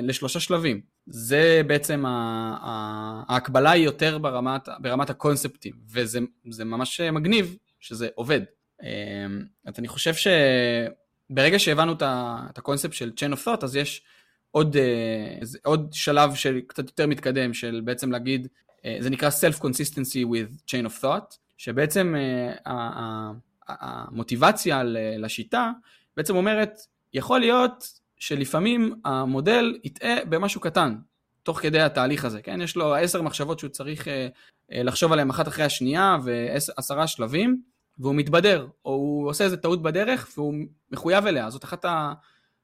לשלושה 0.04 0.40
שלבים. 0.40 0.82
זה 1.08 1.62
בעצם 1.68 2.04
ההקבלה 2.08 3.72
היא 3.72 3.86
יותר 3.86 4.18
ברמת, 4.18 4.70
ברמת 4.80 5.10
הקונספטים, 5.10 5.74
וזה 5.94 6.66
ממש 6.66 7.02
מגניב 7.02 7.58
שזה 7.80 8.08
עובד. 8.16 8.42
אז 9.66 9.74
אני 9.80 9.88
חושב 9.88 10.14
שברגע 10.14 11.60
שהבנו 11.60 11.94
את 12.50 12.58
הקונספט 12.58 12.94
של 12.94 13.12
chain 13.16 13.34
of 13.34 13.46
thought, 13.46 13.64
אז 13.64 13.76
יש 13.76 14.02
עוד, 14.52 14.76
עוד 15.64 15.94
שלב 15.94 16.36
של 16.36 16.62
קצת 16.68 16.86
יותר 16.86 17.08
מתקדם, 17.08 17.54
של 17.54 17.82
בעצם 17.84 18.12
להגיד, 18.12 18.48
זה 19.00 19.10
נקרא 19.10 19.30
self-consistency 19.30 20.26
with 20.26 20.72
chain 20.72 20.86
of 20.88 21.04
thought, 21.04 21.36
שבעצם 21.58 22.16
המוטיבציה 23.68 24.84
לשיטה 25.18 25.72
בעצם 26.18 26.36
אומרת, 26.36 26.72
יכול 27.14 27.40
להיות 27.40 27.88
שלפעמים 28.18 28.96
המודל 29.06 29.80
יטעה 29.84 30.26
במשהו 30.30 30.62
קטן, 30.62 30.96
תוך 31.44 31.60
כדי 31.60 31.82
התהליך 31.82 32.26
הזה, 32.26 32.42
כן? 32.42 32.62
יש 32.62 32.76
לו 32.76 32.96
עשר 32.96 33.22
מחשבות 33.22 33.60
שהוא 33.60 33.70
צריך 33.70 34.08
לחשוב 34.72 35.12
עליהן 35.12 35.30
אחת 35.30 35.48
אחרי 35.48 35.66
השנייה 35.66 36.18
ועשרה 36.24 37.08
שלבים, 37.08 37.62
והוא 38.00 38.16
מתבדר, 38.16 38.68
או 38.86 38.92
הוא 38.92 39.30
עושה 39.30 39.44
איזה 39.44 39.58
טעות 39.58 39.82
בדרך 39.82 40.30
והוא 40.38 40.54
מחויב 40.92 41.26
אליה, 41.26 41.50
זאת 41.50 41.64
אחת 41.64 41.86
ה... 41.86 42.14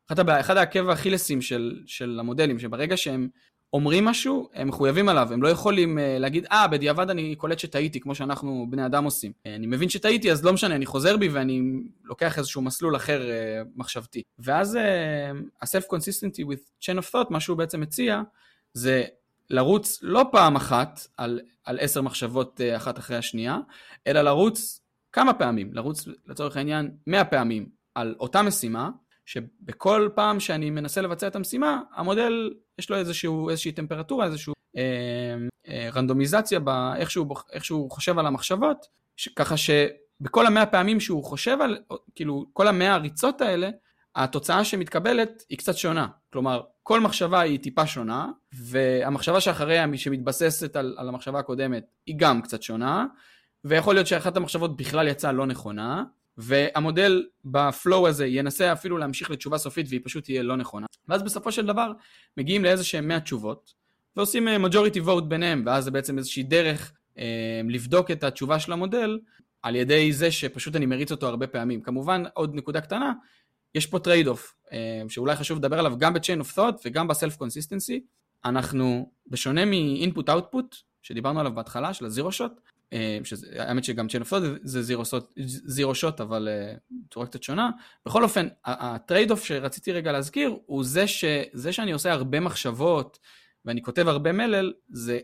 אחת 0.07 0.19
הבעיה, 0.19 0.39
אחד 0.39 0.57
העקב 0.57 0.89
האכילסים 0.89 1.41
של, 1.41 1.81
של 1.85 2.17
המודלים, 2.19 2.59
שברגע 2.59 2.97
שהם 2.97 3.29
אומרים 3.73 4.05
משהו, 4.05 4.50
הם 4.53 4.67
מחויבים 4.67 5.09
עליו, 5.09 5.33
הם 5.33 5.43
לא 5.43 5.47
יכולים 5.47 5.97
uh, 5.97 6.01
להגיד, 6.19 6.45
אה, 6.45 6.65
ah, 6.65 6.67
בדיעבד 6.67 7.09
אני 7.09 7.35
קולט 7.35 7.59
שטעיתי, 7.59 8.00
כמו 8.00 8.15
שאנחנו 8.15 8.67
בני 8.69 8.85
אדם 8.85 9.03
עושים. 9.03 9.31
Uh, 9.31 9.50
אני 9.50 9.67
מבין 9.67 9.89
שטעיתי, 9.89 10.31
אז 10.31 10.45
לא 10.45 10.53
משנה, 10.53 10.75
אני 10.75 10.85
חוזר 10.85 11.17
בי 11.17 11.29
ואני 11.29 11.61
לוקח 12.03 12.38
איזשהו 12.38 12.61
מסלול 12.61 12.95
אחר 12.95 13.21
uh, 13.21 13.67
מחשבתי. 13.75 14.23
ואז 14.39 14.75
uh, 14.75 14.79
ה-self-consistency 15.61 16.41
with 16.41 16.83
chain 16.83 16.97
of 16.97 17.11
thought, 17.11 17.27
מה 17.29 17.39
שהוא 17.39 17.57
בעצם 17.57 17.81
מציע, 17.81 18.21
זה 18.73 19.03
לרוץ 19.50 20.00
לא 20.01 20.25
פעם 20.31 20.55
אחת 20.55 21.07
על, 21.17 21.39
על 21.63 21.77
עשר 21.81 22.01
מחשבות 22.01 22.61
uh, 22.61 22.77
אחת 22.77 23.00
אחרי 23.00 23.17
השנייה, 23.17 23.57
אלא 24.07 24.21
לרוץ 24.21 24.81
כמה 25.13 25.34
פעמים, 25.34 25.74
לרוץ 25.74 26.08
לצורך 26.27 26.58
העניין 26.58 26.91
100 27.08 27.25
פעמים 27.25 27.70
על 27.96 28.15
אותה 28.20 28.41
משימה, 28.41 28.89
שבכל 29.25 30.10
פעם 30.15 30.39
שאני 30.39 30.70
מנסה 30.70 31.01
לבצע 31.01 31.27
את 31.27 31.36
המשימה, 31.36 31.82
המודל 31.96 32.51
יש 32.80 32.89
לו 32.89 32.96
איזשהו, 32.96 33.50
איזושהי 33.50 33.72
טמפרטורה, 33.72 34.25
איזושהי 34.25 34.53
אה, 34.77 34.84
אה, 35.68 35.89
רנדומיזציה 35.94 36.60
באיך 36.60 37.12
שהוא, 37.12 37.36
שהוא 37.62 37.91
חושב 37.91 38.20
על 38.20 38.27
המחשבות, 38.27 38.86
ש, 39.18 39.27
ככה 39.27 39.56
שבכל 39.58 40.48
המאה 40.48 40.65
פעמים 40.65 41.00
שהוא 41.00 41.24
חושב 41.24 41.58
על, 41.62 41.77
כאילו 42.15 42.46
כל 42.53 42.68
המאה 42.68 42.94
הריצות 42.94 43.41
האלה, 43.41 43.70
התוצאה 44.15 44.63
שמתקבלת 44.63 45.44
היא 45.50 45.58
קצת 45.58 45.77
שונה. 45.77 46.08
כלומר, 46.34 46.62
כל 46.84 47.00
מחשבה 47.00 47.39
היא 47.39 47.60
טיפה 47.60 47.88
שונה, 47.88 48.30
והמחשבה 48.53 49.41
שאחריה, 49.41 49.86
שמתבססת 49.96 50.75
על, 50.75 50.96
על 50.98 51.10
המחשבה 51.10 51.39
הקודמת, 51.39 51.84
היא 52.06 52.15
גם 52.18 52.41
קצת 52.41 52.62
שונה, 52.62 53.06
ויכול 53.65 53.96
להיות 53.96 54.08
שאחת 54.08 54.38
המחשבות 54.38 54.77
בכלל 54.77 55.08
יצאה 55.08 55.32
לא 55.32 55.46
נכונה, 55.46 56.03
והמודל 56.38 57.25
ב 57.46 57.58
flow 57.58 58.08
הזה 58.08 58.27
ינסה 58.27 58.74
אפילו 58.74 58.98
להמשיך 58.98 59.32
לתשובה 59.32 59.58
סופית 59.58 59.86
והיא 59.89 60.01
פשוט 60.03 60.24
תהיה 60.24 60.44
לא 60.44 60.58
נכונה. 60.58 60.86
ואז 61.08 61.24
בסופו 61.24 61.51
של 61.51 61.65
דבר 61.65 61.91
מגיעים 62.38 62.63
לאיזה 62.63 62.84
שהם 62.84 63.08
100 63.08 63.20
תשובות, 63.20 63.74
ועושים 64.15 64.48
אה, 64.48 64.58
majority 64.58 65.08
vote 65.08 65.24
ביניהם, 65.27 65.63
ואז 65.65 65.84
זה 65.84 65.91
בעצם 65.91 66.18
איזושהי 66.18 66.44
דרך 66.44 66.94
אה, 67.18 67.62
לבדוק 67.70 68.12
את 68.12 68.24
התשובה 68.24 68.60
של 68.60 68.74
המודל, 68.74 69.20
על 69.62 69.75
ידי 69.75 70.13
זה 70.13 70.32
שפשוט 70.32 70.75
אני 70.75 70.86
מריץ 70.86 71.12
אותו 71.12 71.27
הרבה 71.27 71.48
פעמים. 71.48 71.82
כמובן, 71.82 72.24
עוד 72.34 72.56
נקודה 72.56 72.82
קטנה, 72.82 73.13
יש 73.75 73.86
פה 73.86 74.00
trade 74.00 74.27
off, 74.27 74.55
אה, 74.72 75.01
שאולי 75.10 75.36
חשוב 75.36 75.58
לדבר 75.58 75.80
עליו 75.80 75.98
גם 75.98 76.13
ב-chain 76.13 76.41
of 76.44 76.58
thought 76.58 76.82
וגם 76.86 77.08
ב-self 77.08 77.38
consistency. 77.38 78.00
אנחנו, 78.46 79.12
בשונה 79.27 79.65
מ-input-output, 79.65 80.75
שדיברנו 81.01 81.39
עליו 81.39 81.56
בהתחלה, 81.56 81.94
של 81.94 82.06
ה 82.05 82.11
zero 82.11 82.31
shot, 82.31 82.51
אה, 82.93 83.17
האמת 83.57 83.83
שגם 83.83 84.07
of 84.07 84.25
thought 84.25 84.60
זה 84.63 84.95
zero 85.65 85.96
shot, 85.96 86.22
אבל 86.21 86.48
אה, 86.51 86.74
בצורה 87.07 87.25
קצת 87.25 87.43
שונה. 87.43 87.69
בכל 88.05 88.24
אופן, 88.24 88.48
ה 88.65 88.76
trade 88.76 89.31
off 89.31 89.43
שרציתי 89.43 89.91
רגע 89.91 90.12
להזכיר, 90.12 90.55
הוא 90.65 90.83
זה, 90.83 91.07
שזה 91.07 91.74
שאני 91.74 91.91
עושה 91.91 92.12
הרבה 92.12 92.39
מחשבות 92.39 93.19
ואני 93.65 93.81
כותב 93.81 94.07
הרבה 94.07 94.31
מלל, 94.31 94.74
זה 94.89 95.19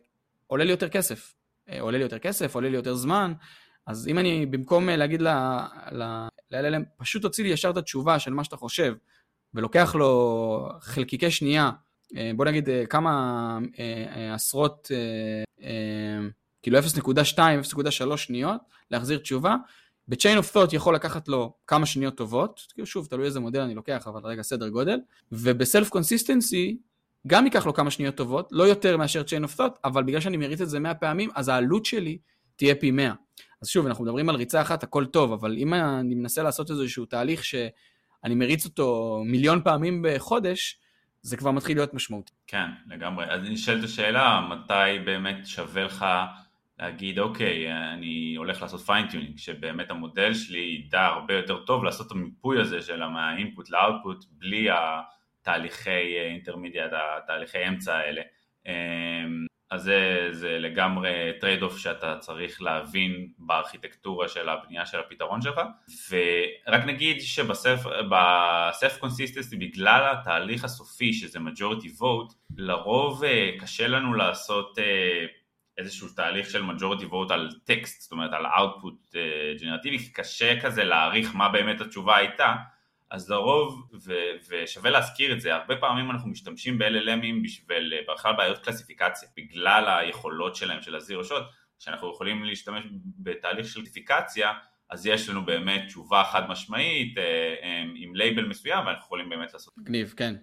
עולה 0.47 0.63
לי 0.63 0.71
יותר 0.71 0.89
כסף. 0.89 1.33
אה, 1.69 1.81
עולה 1.81 1.97
לי 1.97 2.03
יותר 2.03 2.19
כסף, 2.19 2.55
עולה 2.55 2.69
לי 2.69 2.75
יותר 2.75 2.95
זמן, 2.95 3.33
אז 3.87 4.07
אם 4.07 4.19
אני, 4.19 4.45
במקום 4.45 4.89
להגיד 4.89 5.21
ל-LLM, 5.21 6.83
פשוט 6.97 7.21
תוציא 7.21 7.43
לי 7.43 7.49
ישר 7.49 7.69
את 7.69 7.77
התשובה 7.77 8.19
של 8.19 8.33
מה 8.33 8.43
שאתה 8.43 8.57
חושב, 8.57 8.93
ולוקח 9.53 9.95
לו 9.95 10.69
חלקיקי 10.81 11.31
שנייה, 11.31 11.71
בוא 12.35 12.45
נגיד 12.45 12.69
כמה 12.89 13.59
עשרות 14.33 14.91
כאילו 16.67 16.79
0.2, 16.79 17.37
0.3 18.11 18.17
שניות, 18.17 18.61
להחזיר 18.91 19.17
תשובה. 19.17 19.55
ב-chain 20.07 20.39
of 20.39 20.55
thought 20.55 20.75
יכול 20.75 20.95
לקחת 20.95 21.27
לו 21.27 21.53
כמה 21.67 21.85
שניות 21.85 22.17
טובות, 22.17 22.61
כאילו 22.73 22.85
שוב, 22.85 23.05
תלוי 23.05 23.25
איזה 23.25 23.39
מודל 23.39 23.59
אני 23.59 23.75
לוקח, 23.75 24.07
אבל 24.07 24.21
רגע 24.23 24.41
סדר 24.41 24.69
גודל, 24.69 24.99
וב-self 25.31 25.89
consistency 25.89 26.75
גם 27.27 27.45
ייקח 27.45 27.65
לו 27.65 27.73
כמה 27.73 27.91
שניות 27.91 28.15
טובות, 28.15 28.49
לא 28.51 28.63
יותר 28.63 28.97
מאשר 28.97 29.21
chain 29.21 29.43
of 29.49 29.59
thought, 29.59 29.79
אבל 29.83 30.03
בגלל 30.03 30.19
שאני 30.19 30.37
מריץ 30.37 30.61
את 30.61 30.69
זה 30.69 30.79
100 30.79 30.93
פעמים, 30.93 31.29
אז 31.35 31.47
העלות 31.49 31.85
שלי 31.85 32.17
תהיה 32.55 32.75
פי 32.75 32.91
100. 32.91 33.13
אז 33.61 33.67
שוב, 33.67 33.85
אנחנו 33.85 34.03
מדברים 34.03 34.29
על 34.29 34.35
ריצה 34.35 34.61
אחת, 34.61 34.83
הכל 34.83 35.05
טוב, 35.05 35.31
אבל 35.31 35.57
אם 35.57 35.73
אני 35.73 36.15
מנסה 36.15 36.43
לעשות 36.43 36.71
איזשהו 36.71 37.05
תהליך 37.05 37.45
שאני 37.45 38.35
מריץ 38.35 38.65
אותו 38.65 39.21
מיליון 39.25 39.61
פעמים 39.63 40.05
בחודש, 40.07 40.79
זה 41.21 41.37
כבר 41.37 41.51
מתחיל 41.51 41.77
להיות 41.77 41.93
משמעותי. 41.93 42.33
כן, 42.47 42.67
לגמרי. 42.87 43.25
אז 43.25 43.41
את 43.79 43.83
השאלה, 43.83 44.47
מתי 44.49 44.99
באמת 45.05 45.47
שווה 45.47 45.83
לך 45.83 46.05
להגיד 46.79 47.19
אוקיי, 47.19 47.73
אני 47.93 48.35
הולך 48.37 48.61
לעשות 48.61 48.81
fine 48.81 49.02
tuning, 49.02 49.37
שבאמת 49.37 49.91
המודל 49.91 50.33
שלי 50.33 50.83
ידע 50.85 51.05
הרבה 51.05 51.33
יותר 51.33 51.65
טוב 51.65 51.83
לעשות 51.83 52.07
את 52.07 52.11
המיפוי 52.11 52.61
הזה 52.61 52.81
של 52.81 53.05
מה 53.05 53.24
input 53.24 53.69
ל 53.69 53.77
output 53.77 54.25
בלי 54.31 54.67
התהליכי 54.71 56.19
intermediate, 56.19 56.91
התהליכי 56.93 57.67
אמצע 57.67 57.95
האלה. 57.95 58.21
אמ, 58.65 59.47
אז 59.71 59.83
זה, 59.83 60.29
זה 60.31 60.57
לגמרי 60.59 61.09
trade 61.39 61.63
off 61.63 61.77
שאתה 61.77 62.17
צריך 62.19 62.61
להבין 62.61 63.27
בארכיטקטורה 63.37 64.27
של 64.27 64.49
הבנייה 64.49 64.85
של 64.85 64.99
הפתרון 64.99 65.41
שלך 65.41 65.61
ורק 66.09 66.83
נגיד 66.85 67.21
שב 67.21 67.46
self 67.46 67.79
consistency 68.99 69.55
בגלל 69.55 70.11
התהליך 70.11 70.63
הסופי 70.63 71.13
שזה 71.13 71.39
majority 71.39 72.01
vote 72.01 72.33
לרוב 72.57 73.23
אה, 73.23 73.51
קשה 73.59 73.87
לנו 73.87 74.13
לעשות 74.13 74.79
אה, 74.79 75.25
איזשהו 75.77 76.07
תהליך 76.15 76.49
של 76.49 76.63
majority 76.69 77.11
vote 77.11 77.33
על 77.33 77.49
טקסט 77.63 78.01
זאת 78.01 78.11
אומרת 78.11 78.33
על 78.33 78.45
output 78.45 79.17
גנרטיבי 79.61 80.09
קשה 80.09 80.61
כזה 80.61 80.83
להעריך 80.83 81.35
מה 81.35 81.49
באמת 81.49 81.81
התשובה 81.81 82.17
הייתה 82.17 82.55
אז 83.09 83.29
לרוב, 83.29 83.89
ו- 84.05 84.35
ושווה 84.49 84.89
להזכיר 84.89 85.33
את 85.33 85.41
זה, 85.41 85.55
הרבה 85.55 85.75
פעמים 85.75 86.11
אנחנו 86.11 86.29
משתמשים 86.29 86.77
ב-LLMים 86.77 87.43
בשביל 87.43 87.93
אה, 87.93 88.13
בכלל 88.13 88.33
בעיות 88.37 88.57
classification, 88.57 89.29
בגלל 89.37 89.99
היכולות 89.99 90.55
שלהם 90.55 90.81
של 90.81 90.95
ה 90.95 91.01
zero 91.01 91.23
shot, 91.23 91.43
שאנחנו 91.79 92.11
יכולים 92.11 92.43
להשתמש 92.43 92.83
בתהליך 93.19 93.67
של 93.67 93.79
classification, 93.79 94.53
אז 94.89 95.05
יש 95.05 95.29
לנו 95.29 95.45
באמת 95.45 95.81
תשובה 95.87 96.23
חד 96.31 96.41
משמעית 96.49 97.17
אה, 97.17 97.23
אה, 97.63 97.83
עם 97.95 98.15
לייבל 98.15 98.45
מסוים 98.45 98.85
ואנחנו 98.85 99.05
יכולים 99.05 99.29
באמת 99.29 99.53
לעשות. 99.53 99.73
מגניב, 99.77 100.13
כן. 100.17 100.35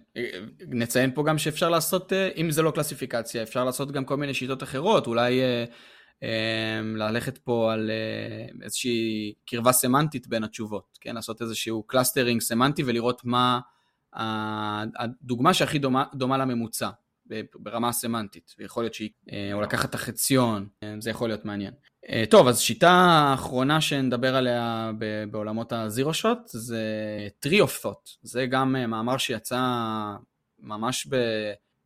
נציין 0.69 1.15
פה 1.15 1.25
גם 1.27 1.39
שאפשר 1.39 1.71
לעשות, 1.71 2.13
אם 2.13 2.51
זה 2.51 2.63
לא 2.63 2.71
classification, 2.71 3.43
אפשר 3.43 3.65
לעשות 3.65 3.93
גם 3.93 4.05
כל 4.05 4.17
מיני 4.17 4.35
שיטות 4.35 4.63
אחרות, 4.63 5.07
אולי 5.07 5.41
ללכת 6.97 7.39
פה 7.39 7.73
על 7.73 7.91
אה, 7.91 8.65
איזושהי 8.65 9.35
קרבה 9.47 9.73
סמנטית 9.73 10.27
בין 10.27 10.45
התשובות, 10.45 10.99
כן? 11.01 11.15
לעשות 11.15 11.43
איזשהו 11.43 11.83
clustering 11.83 12.41
סמנטי 12.41 12.83
ולראות 12.87 13.23
מה 13.25 13.61
הדוגמה 14.15 15.55
שהכי 15.55 15.79
דומה, 15.79 16.05
דומה 16.15 16.39
לממוצע 16.39 16.91
ברמה 17.55 17.89
הסמנטית, 17.89 18.55
ויכול 18.59 18.83
להיות 18.83 18.95
שהיא, 18.95 19.11
אה, 19.33 19.51
או 19.53 19.61
לקחת 19.61 19.91
את 19.91 19.95
החציון, 19.95 20.69
אה, 20.83 20.95
זה 20.99 21.11
יכול 21.11 21.29
להיות 21.29 21.45
מעניין. 21.45 21.75
טוב, 22.31 22.49
אז 22.49 22.61
שיטה 22.61 22.91
האחרונה 22.91 23.81
שנדבר 23.81 24.37
עליה 24.37 24.91
בעולמות 25.31 25.73
הזירו 25.73 26.15
שוט 26.15 26.39
זה 26.47 26.83
tree 27.47 27.61
of 27.63 27.85
thought, 27.85 28.17
זה 28.23 28.47
גם 28.47 28.73
מאמר 28.73 29.17
שיצא 29.17 29.61
ממש 30.59 31.07
ב... 31.11 31.17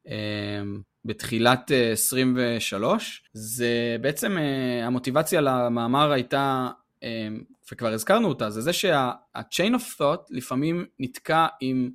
אמ, 0.08 0.80
בתחילת 1.04 1.70
23, 1.92 3.22
אה, 3.24 3.30
זה 3.32 3.96
בעצם 4.00 4.38
אה, 4.38 4.86
המוטיבציה 4.86 5.40
למאמר 5.40 6.12
הייתה, 6.12 6.68
אה, 7.02 7.28
וכבר 7.72 7.92
הזכרנו 7.92 8.28
אותה, 8.28 8.50
זה 8.50 8.60
זה 8.60 8.72
שה-chain 8.72 9.74
of 9.74 10.00
thought 10.00 10.26
לפעמים 10.30 10.84
נתקע 10.98 11.46
עם 11.60 11.90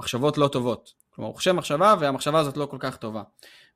מחשבות 0.00 0.38
לא 0.38 0.48
טובות. 0.48 0.92
כלומר, 1.10 1.28
הוא 1.28 1.36
חושב 1.36 1.52
מחשבה 1.52 1.94
והמחשבה 2.00 2.38
הזאת 2.38 2.56
לא 2.56 2.66
כל 2.66 2.76
כך 2.80 2.96
טובה. 2.96 3.22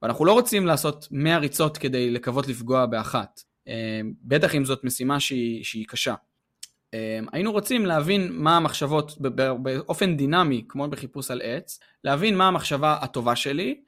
ואנחנו 0.03 0.25
לא 0.25 0.33
רוצים 0.33 0.67
לעשות 0.67 1.09
100 1.11 1.39
ריצות 1.39 1.79
כדי 1.79 2.11
לקוות 2.11 2.49
לפגוע 2.49 2.87
באחת. 2.87 3.43
בטח 4.23 4.55
אם 4.55 4.65
זאת 4.65 4.85
משימה 4.85 5.21
שהיא, 5.21 5.65
שהיא 5.65 5.87
קשה. 5.89 6.15
אמ, 6.95 7.27
היינו 7.33 7.53
רוצים 7.53 7.87
להבין 7.87 8.29
מה 8.33 8.57
המחשבות 8.57 9.17
באופן 9.63 10.17
דינמי, 10.17 10.65
כמו 10.69 10.89
בחיפוש 10.89 11.31
על 11.31 11.41
עץ, 11.45 11.81
להבין 12.05 12.37
מה 12.37 12.49
המחשבה 12.49 12.97
הטובה 13.01 13.37
שלי, 13.37 13.81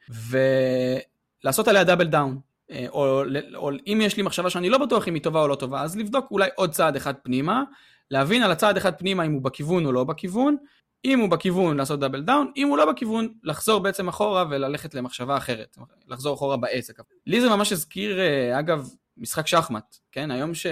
ולעשות 1.45 1.69
עליה 1.69 1.85
double 1.85 2.07
down. 2.07 2.39
אה, 2.71 2.87
או, 2.89 3.23
או 3.55 3.71
אם 3.87 3.99
יש 4.03 4.17
לי 4.17 4.23
מחשבה 4.23 4.51
שאני 4.51 4.71
לא 4.71 4.79
בטוח 4.79 5.09
אם 5.09 5.15
היא 5.15 5.23
טובה 5.23 5.43
או 5.43 5.49
לא 5.49 5.55
טובה, 5.55 5.83
אז 5.83 5.97
לבדוק 5.97 6.27
אולי 6.31 6.49
עוד 6.57 6.71
צעד 6.71 6.97
אחד 6.97 7.15
פנימה, 7.23 7.63
להבין 8.11 8.43
על 8.43 8.51
הצעד 8.51 8.77
אחד 8.77 8.99
פנימה 8.99 9.25
אם 9.25 9.33
הוא 9.33 9.43
בכיוון 9.43 9.87
או 9.87 9.93
לא 9.93 10.05
בכיוון, 10.05 10.57
אם 11.05 11.19
הוא 11.19 11.29
בכיוון 11.29 11.77
לעשות 11.77 12.01
double 12.01 12.23
down, 12.23 12.53
אם 12.57 12.69
הוא 12.69 12.79
לא 12.79 12.93
בכיוון 12.93 13.29
לחזור 13.45 13.81
בעצם 13.81 14.09
אחורה 14.09 14.45
וללכת 14.51 14.95
למחשבה 14.95 15.37
אחרת, 15.37 15.79
לחזור 16.09 16.35
אחורה 16.35 16.57
בעץ. 16.57 16.91
לי 17.27 17.41
זה 17.41 17.49
ממש 17.49 17.73
הזכיר, 17.73 18.21
אה, 18.21 18.59
אגב, 18.59 18.89
משחק 19.17 19.47
שחמט, 19.47 19.97
כן? 20.13 20.31
היום 20.31 20.55
ש... 20.55 20.67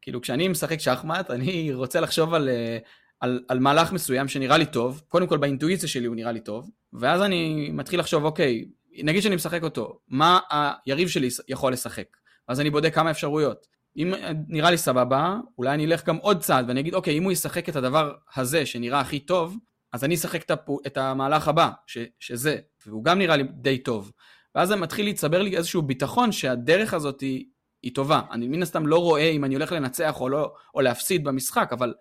כאילו, 0.00 0.20
כשאני 0.20 0.48
משחק 0.48 0.80
שחמט, 0.80 1.30
אני 1.30 1.74
רוצה 1.74 2.00
לחשוב 2.00 2.34
על, 2.34 2.48
אה, 2.48 2.78
על, 3.20 3.44
על 3.48 3.58
מהלך 3.58 3.92
מסוים 3.92 4.28
שנראה 4.28 4.58
לי 4.58 4.66
טוב, 4.66 5.02
קודם 5.08 5.26
כל 5.26 5.38
באינטואיציה 5.38 5.88
שלי 5.88 6.06
הוא 6.06 6.16
נראה 6.16 6.32
לי 6.32 6.40
טוב, 6.40 6.70
ואז 6.92 7.22
אני 7.22 7.70
מתחיל 7.72 8.00
לחשוב, 8.00 8.24
אוקיי, 8.24 8.64
נגיד 9.02 9.22
שאני 9.22 9.34
משחק 9.34 9.62
אותו, 9.62 9.98
מה 10.08 10.38
היריב 10.50 11.08
שלי 11.08 11.28
יכול 11.48 11.72
לשחק? 11.72 12.06
ואז 12.48 12.60
אני 12.60 12.70
בודק 12.70 12.94
כמה 12.94 13.10
אפשרויות. 13.10 13.66
אם 13.96 14.14
נראה 14.48 14.70
לי 14.70 14.78
סבבה, 14.78 15.36
אולי 15.58 15.74
אני 15.74 15.86
אלך 15.86 16.06
גם 16.06 16.16
עוד 16.16 16.40
צעד 16.40 16.64
ואני 16.68 16.80
אגיד, 16.80 16.94
אוקיי, 16.94 17.18
אם 17.18 17.22
הוא 17.22 17.32
ישחק 17.32 17.68
את 17.68 17.76
הדבר 17.76 18.12
הזה 18.36 18.66
שנראה 18.66 19.00
הכי 19.00 19.20
טוב, 19.20 19.56
אז 19.92 20.04
אני 20.04 20.14
אשחק 20.14 20.50
את 20.86 20.96
המהלך 20.96 21.48
הבא, 21.48 21.70
ש, 21.86 21.98
שזה, 22.18 22.56
והוא 22.86 23.04
גם 23.04 23.18
נראה 23.18 23.36
לי 23.36 23.44
די 23.52 23.78
טוב. 23.78 24.12
ואז 24.54 24.68
זה 24.68 24.76
מתחיל 24.76 25.06
להצטבר 25.06 25.42
לי 25.42 25.56
איזשהו 25.56 25.82
ביטחון 25.82 26.32
שהדרך 26.32 26.94
הזאת 26.94 27.20
היא 27.20 27.44
היא 27.82 27.94
טובה. 27.94 28.20
אני 28.30 28.48
מן 28.48 28.62
הסתם 28.62 28.86
לא 28.86 28.98
רואה 28.98 29.28
אם 29.28 29.44
אני 29.44 29.54
הולך 29.54 29.72
לנצח 29.72 30.20
או, 30.20 30.28
לא, 30.28 30.52
או 30.74 30.80
להפסיד 30.80 31.24
במשחק, 31.24 31.70
אבל 31.72 31.94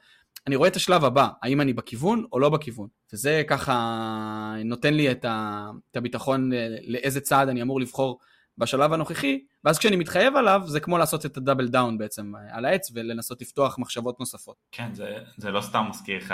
אני 0.47 0.55
רואה 0.55 0.69
את 0.69 0.75
השלב 0.75 1.05
הבא, 1.05 1.27
האם 1.43 1.61
אני 1.61 1.73
בכיוון 1.73 2.25
או 2.31 2.39
לא 2.39 2.49
בכיוון. 2.49 2.87
וזה 3.13 3.43
ככה 3.47 4.55
נותן 4.65 4.93
לי 4.93 5.11
את, 5.11 5.25
ה, 5.25 5.69
את 5.91 5.97
הביטחון 5.97 6.51
לאיזה 6.87 7.21
צעד 7.21 7.49
אני 7.49 7.61
אמור 7.61 7.81
לבחור 7.81 8.19
בשלב 8.57 8.93
הנוכחי, 8.93 9.43
ואז 9.63 9.79
כשאני 9.79 9.95
מתחייב 9.95 10.35
עליו, 10.35 10.61
זה 10.65 10.79
כמו 10.79 10.97
לעשות 10.97 11.25
את 11.25 11.37
הדאבל 11.37 11.67
דאון 11.67 11.97
בעצם 11.97 12.33
על 12.51 12.65
העץ 12.65 12.91
ולנסות 12.93 13.41
לפתוח 13.41 13.79
מחשבות 13.79 14.19
נוספות. 14.19 14.55
כן, 14.71 14.93
זה, 14.93 15.17
זה 15.37 15.51
לא 15.51 15.61
סתם 15.61 15.85
מזכיר 15.89 16.17
לך 16.17 16.33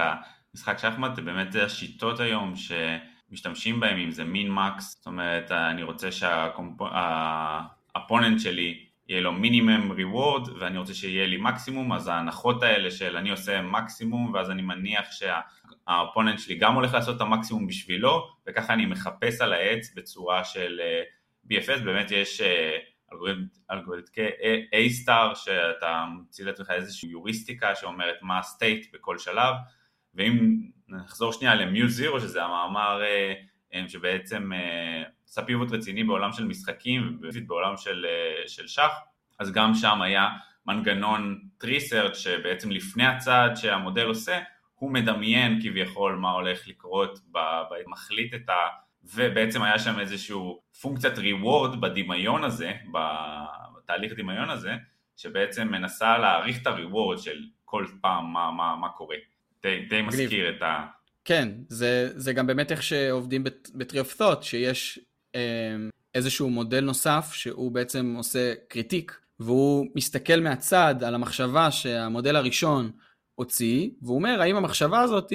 משחק 0.56 0.78
שחמט, 0.78 1.16
זה 1.16 1.22
באמת 1.22 1.56
השיטות 1.56 2.20
היום 2.20 2.56
ש... 2.56 2.72
משתמשים 3.32 3.80
בהם, 3.80 3.98
אם 3.98 4.12
זה 4.12 4.24
מין 4.24 4.52
מקס, 4.52 4.96
זאת 4.98 5.06
אומרת, 5.06 5.52
אני 5.52 5.84
רוצה 5.84 6.12
שהאפוננט 6.12 8.40
שלי 8.40 8.87
יהיה 9.10 9.22
לו 9.22 9.32
מינימום 9.32 9.92
ריוורד 9.92 10.50
ואני 10.60 10.78
רוצה 10.78 10.94
שיהיה 10.94 11.28
לי 11.28 11.38
מקסימום, 11.38 11.94
אז 11.94 12.08
ההנחות 12.08 12.64
האלה 12.64 12.92
של 12.92 13.18
אני 13.18 13.30
עושה 13.30 13.62
מקסימום 13.62 14.34
ואז 14.34 14.52
אני 14.52 14.62
מניח 14.62 15.06
שהאופוננט 15.12 16.40
שלי 16.40 16.56
גם 16.56 16.76
הולך 16.76 16.94
לעשות 16.94 17.16
את 17.16 17.22
המקסימום 17.22 17.68
בשבילו 17.68 18.28
וככה 18.48 18.74
אני 18.74 18.86
מחפש 18.86 19.42
על 19.42 19.54
העץ 19.54 19.94
בצורה 19.96 20.44
של 20.44 20.82
אה, 20.84 21.04
BFS, 21.52 21.84
באמת 21.84 22.12
יש 22.12 22.42
אה, 22.42 22.78
אלגוריתמי 23.72 24.26
A-star 24.76 25.34
שאתה 25.34 26.06
מוציא 26.16 26.46
לעצמך 26.46 26.72
איזושהי 26.72 27.10
היוריסטיקה 27.10 27.76
שאומרת 27.76 28.16
מה 28.22 28.40
ה 28.40 28.49
state 28.49 28.94
בכל 28.94 29.18
שלב. 29.18 29.56
ואם 30.14 30.60
נחזור 30.88 31.34
שנייה 31.34 31.56
ל 31.56 31.90
MuZero 31.90 32.20
שזה 32.20 32.44
המאמר 32.44 33.02
אה, 33.04 33.34
שבעצם 33.88 34.52
עשה 35.30 35.42
פיבוט 35.42 35.72
רציני 35.72 36.04
בעולם 36.04 36.32
של 36.32 36.46
משחקים 36.46 37.20
ובעולם 37.22 37.78
של, 37.78 38.06
אה, 38.10 38.48
של 38.48 38.68
שח, 38.68 38.92
אז 39.40 39.52
גם 39.52 39.74
שם 39.74 40.02
היה 40.02 40.30
מנגנון 40.66 41.40
tree 41.58 41.81
search 41.81 42.16
שבעצם 42.16 42.72
לפני 42.72 43.06
הצעד 43.06 43.56
שהמודל 43.56 44.06
עושה, 44.06 44.40
הוא 44.76 44.92
מדמיין 44.92 45.60
כביכול 45.62 46.16
מה 46.16 46.32
הולך 46.32 46.68
לקרות, 46.68 47.20
מחליט 47.88 48.34
את 48.34 48.50
ה... 48.50 48.54
ובעצם 49.16 49.62
היה 49.62 49.80
שם 49.80 50.00
איזשהו 50.00 50.62
פונקציית 50.82 51.18
reward 51.18 51.82
בדמיון 51.82 52.44
הזה, 52.44 52.74
בתהליך 53.84 54.14
דמיון 54.18 54.50
הזה, 54.50 54.74
שבעצם 55.18 55.68
מנסה 55.68 56.18
להעריך 56.18 56.62
את 56.62 56.68
ה 56.68 56.75
reward 56.75 57.18
של 57.18 57.44
כל 57.66 57.86
פעם 58.02 58.34
מה, 58.34 58.52
מה, 58.52 58.76
מה 58.76 58.90
קורה. 58.90 59.16
די, 59.64 59.86
די 59.90 60.02
מזכיר 60.02 60.50
את 60.50 60.62
ה... 60.62 60.86
כן, 61.26 61.50
זה, 61.70 62.10
זה 62.16 62.34
גם 62.34 62.48
באמת 62.48 62.72
איך 62.72 62.84
שעובדים 62.84 63.44
ב-Tree 63.44 63.94
of 63.94 64.20
Thought, 64.20 64.42
שיש 64.42 65.00
איזשהו 66.16 66.50
מודל 66.50 66.80
נוסף 66.80 67.30
שהוא 67.34 67.72
בעצם 67.72 68.14
עושה 68.18 68.54
critique, 68.68 69.20
והוא 69.40 69.88
מסתכל 69.96 70.40
מהצד 70.40 70.96
על 71.04 71.16
המחשבה 71.16 71.72
שהמודל 71.72 72.36
הראשון 72.36 72.92
הוציא, 73.36 73.90
והוא 74.02 74.16
אומר 74.16 74.42
האם 74.42 74.56
המחשבה 74.56 75.02
הזאת 75.02 75.34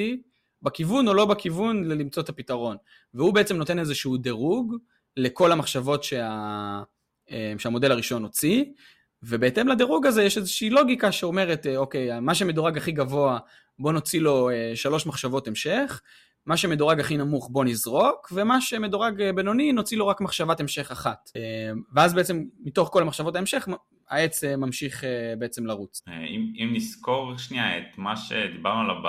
בכיוון 0.63 1.09
או 1.09 1.15
לא 1.15 1.25
בכיוון 1.25 1.85
למצוא 1.85 2.23
את 2.23 2.29
הפתרון. 2.29 2.77
והוא 3.15 3.35
בעצם 3.35 3.57
נותן 3.57 3.79
איזשהו 3.79 4.17
דירוג 4.17 4.77
לכל 5.17 5.53
המחשבות 5.53 6.05
שה... 6.05 6.83
אמ, 7.31 7.59
שהמודל 7.59 7.93
הראשון 7.93 8.23
הוציא, 8.23 8.65
ובהתאם 9.23 9.69
לדירוג 9.69 10.07
הזה 10.07 10.23
יש 10.23 10.39
איזושהי 10.39 10.71
לוגיקה 10.71 11.13
שאומרת, 11.13 11.67
אוקיי, 11.77 12.21
מה 12.21 12.35
שמדורג 12.35 12.77
הכי 12.77 12.93
גבוה, 12.93 13.39
בוא 13.79 13.93
נוציא 13.93 14.21
לו 14.21 14.51
אה, 14.51 14.73
שלוש 14.75 15.07
מחשבות 15.07 15.49
המשך, 15.49 16.03
מה 16.47 16.57
שמדורג 16.57 17.01
הכי 17.01 17.17
נמוך 17.17 17.49
בוא 17.53 17.65
נזרוק, 17.65 18.33
ומה 18.35 18.61
שמדורג 18.61 19.23
אה, 19.23 19.33
בינוני 19.33 19.73
נוציא 19.73 19.99
לו 19.99 20.07
רק 20.07 20.21
מחשבת 20.21 20.61
המשך 20.61 20.91
אחת. 20.91 21.31
אה, 21.37 21.43
ואז 21.95 22.15
בעצם 22.15 22.43
מתוך 22.65 22.89
כל 22.93 23.03
המחשבות 23.03 23.37
ההמשך, 23.37 23.69
העץ 24.11 24.45
אה, 24.45 24.57
ממשיך 24.57 25.05
בעצם 25.39 25.67
לרוץ. 25.67 26.03
אם, 26.09 26.53
אם 26.59 26.71
נזכור 26.73 27.39
שנייה 27.39 27.79
את 27.79 27.99
מה 27.99 28.17
שדיברנו 28.17 28.81
עליו 28.81 29.03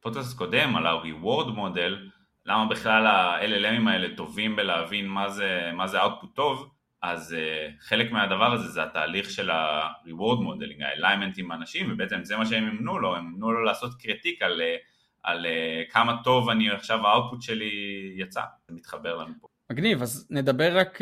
בפודקאסט 0.00 0.34
הקודם, 0.34 0.76
על 0.76 0.86
ה-reward 0.86 1.48
model, 1.56 1.94
למה 2.46 2.66
בכלל 2.70 3.06
ה-LLMים 3.06 3.88
האלה 3.88 4.16
טובים 4.16 4.56
בלהבין 4.56 5.08
מה 5.08 5.30
זה, 5.30 5.70
מה 5.74 5.86
זה 5.86 6.02
output 6.02 6.34
טוב, 6.34 6.70
אז 7.02 7.36
חלק 7.80 8.12
מהדבר 8.12 8.52
הזה 8.52 8.68
זה 8.68 8.82
התהליך 8.82 9.30
של 9.30 9.50
ה-reward 9.50 10.38
modeling, 10.38 10.84
ה-alignment 10.84 11.34
עם 11.36 11.52
אנשים, 11.52 11.92
ובעצם 11.92 12.24
זה 12.24 12.36
מה 12.36 12.46
שהם 12.46 12.68
אימנו 12.68 12.98
לו, 12.98 13.16
הם 13.16 13.26
אימנו 13.26 13.52
לו 13.52 13.64
לעשות 13.64 13.94
critique 13.94 14.42
על 14.42 14.60
uh, 14.60 14.97
על 15.28 15.46
uh, 15.46 15.92
כמה 15.92 16.16
טוב 16.24 16.48
אני 16.48 16.70
עכשיו 16.70 17.06
ה 17.06 17.11
output 17.11 17.42
שלי 17.42 17.70
יצא, 18.16 18.40
זה 18.68 18.74
מתחבר 18.74 19.16
לנו 19.16 19.34
פה. 19.40 19.48
מגניב, 19.72 20.02
אז 20.02 20.26
נדבר 20.30 20.76
רק, 20.76 20.98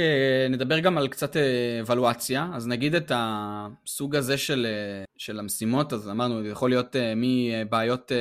נדבר 0.51 0.79
גם 0.79 0.99
על 0.99 1.09
קצת 1.09 1.37
evaluation, 1.81 2.49
אז 2.55 2.69
נגיד 2.69 2.95
את 2.95 3.13
הסוג 3.15 4.17
הזה 4.17 4.39
של, 4.39 4.67
של 5.19 5.39
המשימות, 5.39 5.93
אז 5.93 6.09
אמרנו, 6.09 6.43
זה 6.43 6.49
יכול 6.49 6.71
להיות 6.71 6.97
מבעיות 7.17 8.13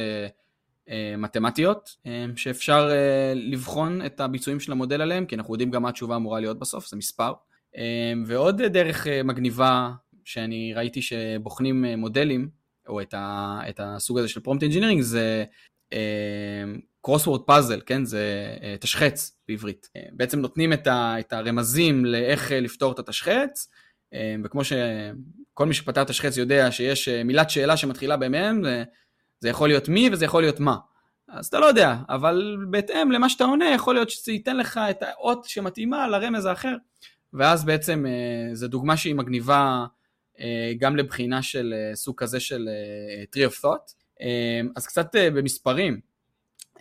מתמטיות, 1.17 1.95
שאפשר 2.35 2.89
לבחון 3.35 4.05
את 4.05 4.19
הביצועים 4.19 4.59
של 4.59 4.71
המודל 4.71 5.01
עליהם, 5.01 5.25
כי 5.25 5.35
אנחנו 5.35 5.53
יודעים 5.53 5.71
גם 5.71 5.81
מה 5.83 5.89
התשובה 5.89 6.15
אמורה 6.15 6.39
להיות 6.39 6.59
בסוף, 6.59 6.87
זה 6.87 6.97
מספר. 6.97 7.33
ועוד 8.25 8.61
דרך 8.61 9.07
מגניבה 9.23 9.91
שאני 10.25 10.73
ראיתי 10.73 11.01
שבוחנים 11.01 11.85
מודלים, 11.85 12.49
או 12.87 13.01
את, 13.01 13.13
ה, 13.13 13.59
את 13.69 13.79
הסוג 13.83 14.17
הזה 14.17 14.27
של 14.27 14.39
prompt 14.39 14.63
engineering, 14.63 15.01
זה 15.01 15.45
crossword 17.01 17.41
uh, 17.41 17.43
puzzle, 17.43 17.81
כן? 17.85 18.05
זה 18.05 18.55
uh, 18.59 18.81
תשחץ 18.81 19.37
בעברית. 19.47 19.87
Uh, 19.97 20.01
בעצם 20.13 20.39
נותנים 20.39 20.73
את, 20.73 20.87
ה, 20.87 21.15
את 21.19 21.33
הרמזים 21.33 22.05
לאיך 22.05 22.51
uh, 22.51 22.53
לפתור 22.53 22.91
את 22.91 22.99
התשחץ, 22.99 23.69
וכמו 24.43 24.61
שכל 24.63 25.65
מי 25.65 25.73
שפתר 25.73 26.03
תשחץ 26.03 26.37
יודע 26.37 26.71
שיש 26.71 27.09
מילת 27.09 27.49
שאלה 27.49 27.77
שמתחילה 27.77 28.17
במ"ם, 28.17 28.63
זה, 28.63 28.83
זה 29.39 29.49
יכול 29.49 29.69
להיות 29.69 29.89
מי 29.89 30.09
וזה 30.11 30.25
יכול 30.25 30.43
להיות 30.43 30.59
מה. 30.59 30.77
אז 31.29 31.47
אתה 31.47 31.59
לא 31.59 31.65
יודע, 31.65 31.95
אבל 32.09 32.57
בהתאם 32.69 33.11
למה 33.11 33.29
שאתה 33.29 33.43
עונה, 33.43 33.71
יכול 33.75 33.95
להיות 33.95 34.09
שזה 34.09 34.31
ייתן 34.31 34.57
לך 34.57 34.79
את 34.89 35.03
האות 35.03 35.45
שמתאימה 35.45 36.07
לרמז 36.07 36.45
האחר. 36.45 36.75
ואז 37.33 37.65
בעצם 37.65 38.05
זו 38.53 38.67
דוגמה 38.67 38.97
שהיא 38.97 39.15
מגניבה 39.15 39.85
גם 40.79 40.95
לבחינה 40.95 41.41
של 41.41 41.73
סוג 41.93 42.15
כזה 42.17 42.39
של 42.39 42.69
tree 43.35 43.51
of 43.51 43.53
thought. 43.53 44.04
אמ, 44.21 44.69
אז 44.75 44.87
קצת 44.87 45.15
אה, 45.15 45.31
במספרים, 45.31 45.99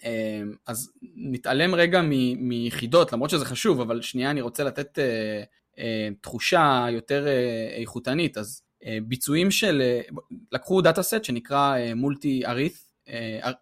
אמ, 0.05 0.53
אז 0.67 0.93
נתעלם 1.17 1.75
רגע 1.75 2.03
מיחידות, 2.37 3.13
למרות 3.13 3.31
שזה 3.31 3.45
חשוב, 3.45 3.81
אבל 3.81 4.03
שנייה 4.03 4.31
אני 4.31 4.41
רוצה 4.41 4.65
לתת 4.65 4.99
אה, 4.99 5.43
אה, 5.79 6.09
תחושה 6.21 6.87
יותר 6.91 7.27
איכותנית, 7.77 8.39
אז 8.39 8.61
ביצועים 9.03 9.51
של, 9.51 9.83
לקחו 10.53 10.81
data 10.81 11.03
set 11.03 11.25
שנקרא 11.25 11.77
MultiArith, 11.97 12.79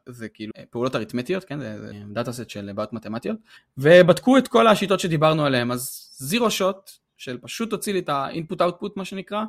זה 0.07 0.29
כאילו 0.29 0.53
פעולות 0.71 0.97
אריתמטיות, 0.97 1.45
כן, 1.45 1.59
זה 1.61 1.93
data 2.13 2.33
set 2.33 2.51
של 2.51 2.71
בעיות 2.75 2.93
מתמטיות, 2.93 3.37
ובדקו 3.79 4.39
את 4.39 4.49
כל 4.49 4.67
השיטות 4.67 5.01
שדיברנו 5.01 5.45
עליהן, 5.45 5.71
אז 5.71 6.11
zero 6.19 6.51
shot 6.51 6.91
של 7.17 7.39
פשוט 7.39 7.71
תוציא 7.71 7.93
לי 7.93 7.99
את 7.99 8.09
ה 8.09 8.15
input-output 8.15 8.97
מה 8.97 9.05
שנקרא, 9.05 9.45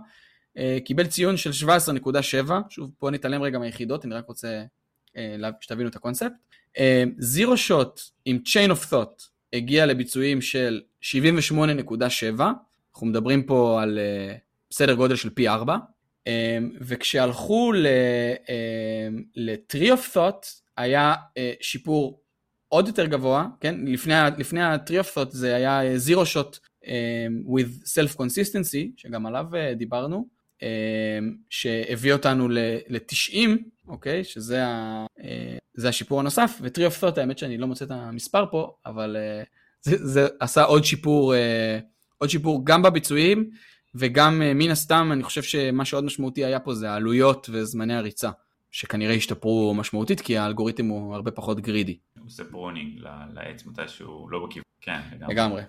קיבל 0.85 1.07
ציון 1.07 1.37
של 1.37 1.67
17.7, 2.45 2.51
שוב 2.69 2.91
פה 2.97 3.11
נתעלם 3.11 3.41
רגע 3.41 3.59
מהיחידות, 3.59 4.05
אני 4.05 4.15
רק 4.15 4.27
רוצה 4.27 4.63
אה, 5.17 5.49
שתבינו 5.61 5.89
את 5.89 5.95
הקונספט. 5.95 6.31
zero 7.17 7.57
shot 7.57 8.01
עם 8.25 8.39
Chain 8.45 8.69
of 8.71 8.91
Thought 8.91 9.23
הגיע 9.53 9.85
לביצועים 9.85 10.41
של 10.41 10.81
78.7, 11.01 12.43
אנחנו 12.93 13.07
מדברים 13.07 13.43
פה 13.43 13.81
על 13.81 13.99
אה, 13.99 14.35
סדר 14.71 14.93
גודל 14.93 15.15
של 15.15 15.29
פי 15.29 15.49
4, 15.49 15.77
וכשהלכו 16.81 17.71
ל-Tree 19.35 19.93
of 19.93 20.15
Thought 20.15 20.45
היה 20.77 21.13
שיפור 21.61 22.19
עוד 22.67 22.87
יותר 22.87 23.05
גבוה, 23.05 23.47
כן? 23.59 23.75
לפני, 23.85 24.13
לפני 24.37 24.61
ה-Tree 24.61 25.03
of 25.03 25.17
Thought 25.17 25.29
זה 25.29 25.55
היה 25.55 25.97
זירו 25.97 26.25
שוט 26.25 26.59
with 27.45 27.83
self-consistency, 27.85 28.87
שגם 28.97 29.25
עליו 29.25 29.45
דיברנו, 29.75 30.17
אמ, 30.17 30.42
שהביא 31.49 32.13
אותנו 32.13 32.49
ל-90, 32.49 33.37
אוקיי? 33.87 34.23
שזה 34.23 34.65
ה, 34.65 35.05
אה, 35.23 35.57
זה 35.73 35.89
השיפור 35.89 36.19
הנוסף, 36.19 36.59
ו-Tree 36.61 36.91
of 36.91 37.03
Thought, 37.03 37.19
האמת 37.19 37.37
שאני 37.37 37.57
לא 37.57 37.67
מוצא 37.67 37.85
את 37.85 37.91
המספר 37.91 38.45
פה, 38.51 38.75
אבל 38.85 39.15
אה, 39.19 39.43
זה, 39.81 40.07
זה 40.07 40.27
עשה 40.39 40.63
עוד 40.63 40.83
שיפור, 40.83 41.35
אה, 41.35 41.79
עוד 42.17 42.29
שיפור 42.29 42.61
גם 42.65 42.81
בביצועים, 42.81 43.49
וגם 43.95 44.39
מן 44.55 44.71
הסתם, 44.71 45.09
אני 45.11 45.23
חושב 45.23 45.43
שמה 45.43 45.85
שעוד 45.85 46.03
משמעותי 46.03 46.45
היה 46.45 46.59
פה 46.59 46.73
זה 46.73 46.91
העלויות 46.91 47.49
וזמני 47.51 47.95
הריצה, 47.95 48.29
שכנראה 48.71 49.13
השתפרו 49.13 49.73
משמעותית, 49.73 50.21
כי 50.21 50.37
האלגוריתם 50.37 50.87
הוא 50.87 51.15
הרבה 51.15 51.31
פחות 51.31 51.59
greedy. 51.59 51.97
הוא 52.19 52.27
עושה 52.27 52.43
pruning 52.43 52.99
לעץ 53.33 53.65
מתי 53.65 53.87
שהוא 53.87 54.31
לא 54.31 54.45
בכיוון, 54.45 54.63
כן, 54.81 54.99
לגמרי. 55.11 55.33
לגמרי. 55.33 55.61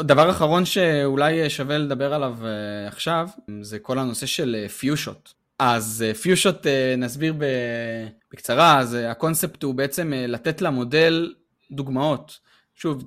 דבר 0.00 0.30
אחרון 0.30 0.64
שאולי 0.64 1.50
שווה 1.50 1.78
לדבר 1.78 2.14
עליו 2.14 2.36
uh, 2.40 2.44
עכשיו, 2.88 3.28
זה 3.60 3.78
כל 3.78 3.98
הנושא 3.98 4.26
של 4.26 4.68
few 4.78 4.99
shot. 4.99 5.34
אה, 5.60 5.74
אז 5.74 6.04
few 6.22 6.39
shot, 6.39 6.66
uh, 6.66 6.96
נסביר 6.98 7.34
בקצרה, 8.32 8.78
אז 8.78 8.94
הקונספט 8.94 9.62
הוא 9.62 9.74
בעצם 9.74 10.12
לתת 10.14 10.62
למודל 10.62 11.34
דוגמאות. 11.70 12.38
שוב, 12.74 13.04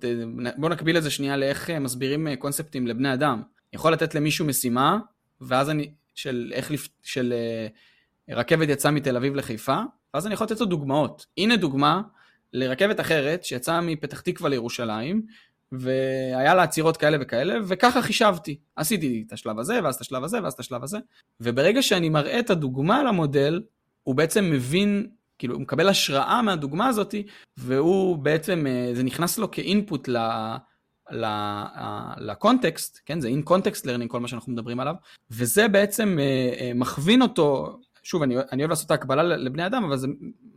בואו 0.58 0.72
נקביל 0.72 0.98
את 0.98 1.04
זה 1.04 1.10
שנייה 1.10 1.38
לאיך 1.38 1.70
מסבירים 1.70 2.36
קונספטים 2.36 2.88
לבני 2.88 3.14
אדם. 3.14 3.42
יכול 3.74 3.94
לתת 3.94 4.16
למישהו 4.16 4.46
משימה, 4.46 4.98
ואז 5.42 5.70
אני, 5.70 5.92
של 6.16 6.52
איך, 6.56 6.72
של 7.04 7.34
uh, 8.30 8.34
רכבת 8.36 8.70
יצאה 8.70 8.92
מתל 8.92 9.16
אביב 9.16 9.36
לחיפה, 9.36 9.82
ואז 10.14 10.26
אני 10.26 10.34
יכול 10.34 10.46
לתת 10.46 10.60
לו 10.60 10.66
דוגמאות. 10.66 11.26
הנה 11.38 11.56
דוגמה 11.56 12.02
לרכבת 12.54 13.00
אחרת 13.00 13.44
שיצאה 13.44 13.82
מפתח 13.82 14.22
תקווה 14.22 14.50
לירושלים, 14.50 15.22
והיה 15.72 16.56
לה 16.56 16.64
עצירות 16.64 16.98
כאלה 16.98 17.18
וכאלה, 17.22 17.56
וככה 17.68 18.02
חישבתי. 18.02 18.60
עשיתי 18.76 19.24
את 19.28 19.34
השלב 19.34 19.60
הזה, 19.60 19.80
ואז 19.84 19.96
את 19.96 20.02
השלב 20.02 20.24
הזה, 20.24 20.44
ואז 20.44 20.54
את 20.54 20.60
השלב 20.60 20.84
הזה, 20.84 20.98
וברגע 21.42 21.82
שאני 21.82 22.10
מראה 22.10 22.40
את 22.40 22.50
הדוגמה 22.50 23.04
למודל, 23.04 23.62
הוא 24.04 24.16
בעצם 24.16 24.50
מבין, 24.52 25.08
כאילו, 25.38 25.54
הוא 25.54 25.62
מקבל 25.62 25.90
השראה 25.90 26.42
מהדוגמה 26.42 26.88
הזאת, 26.88 27.16
והוא 27.58 28.18
בעצם, 28.18 28.68
אה, 28.68 28.92
זה 28.94 29.04
נכנס 29.04 29.38
לו 29.38 29.52
כאינפוט 29.52 30.08
ל... 30.08 30.18
לקונטקסט, 32.18 33.00
כן, 33.06 33.20
זה 33.20 33.30
context 33.46 33.84
learning, 33.84 34.08
כל 34.08 34.20
מה 34.20 34.28
שאנחנו 34.28 34.54
מדברים 34.54 34.80
עליו, 34.80 34.96
וזה 35.32 35.68
בעצם 35.68 36.18
אה, 36.20 36.54
אה, 36.60 36.72
מכווין 36.76 37.22
אותו, 37.22 37.80
שוב, 38.04 38.24
אני, 38.24 38.36
אני 38.52 38.62
אוהב 38.62 38.70
לעשות 38.70 38.86
את 38.86 38.92
ההקבלה 38.92 39.24
לבני 39.24 39.66
אדם, 39.66 39.84
אבל 39.84 39.98
זה 39.98 40.08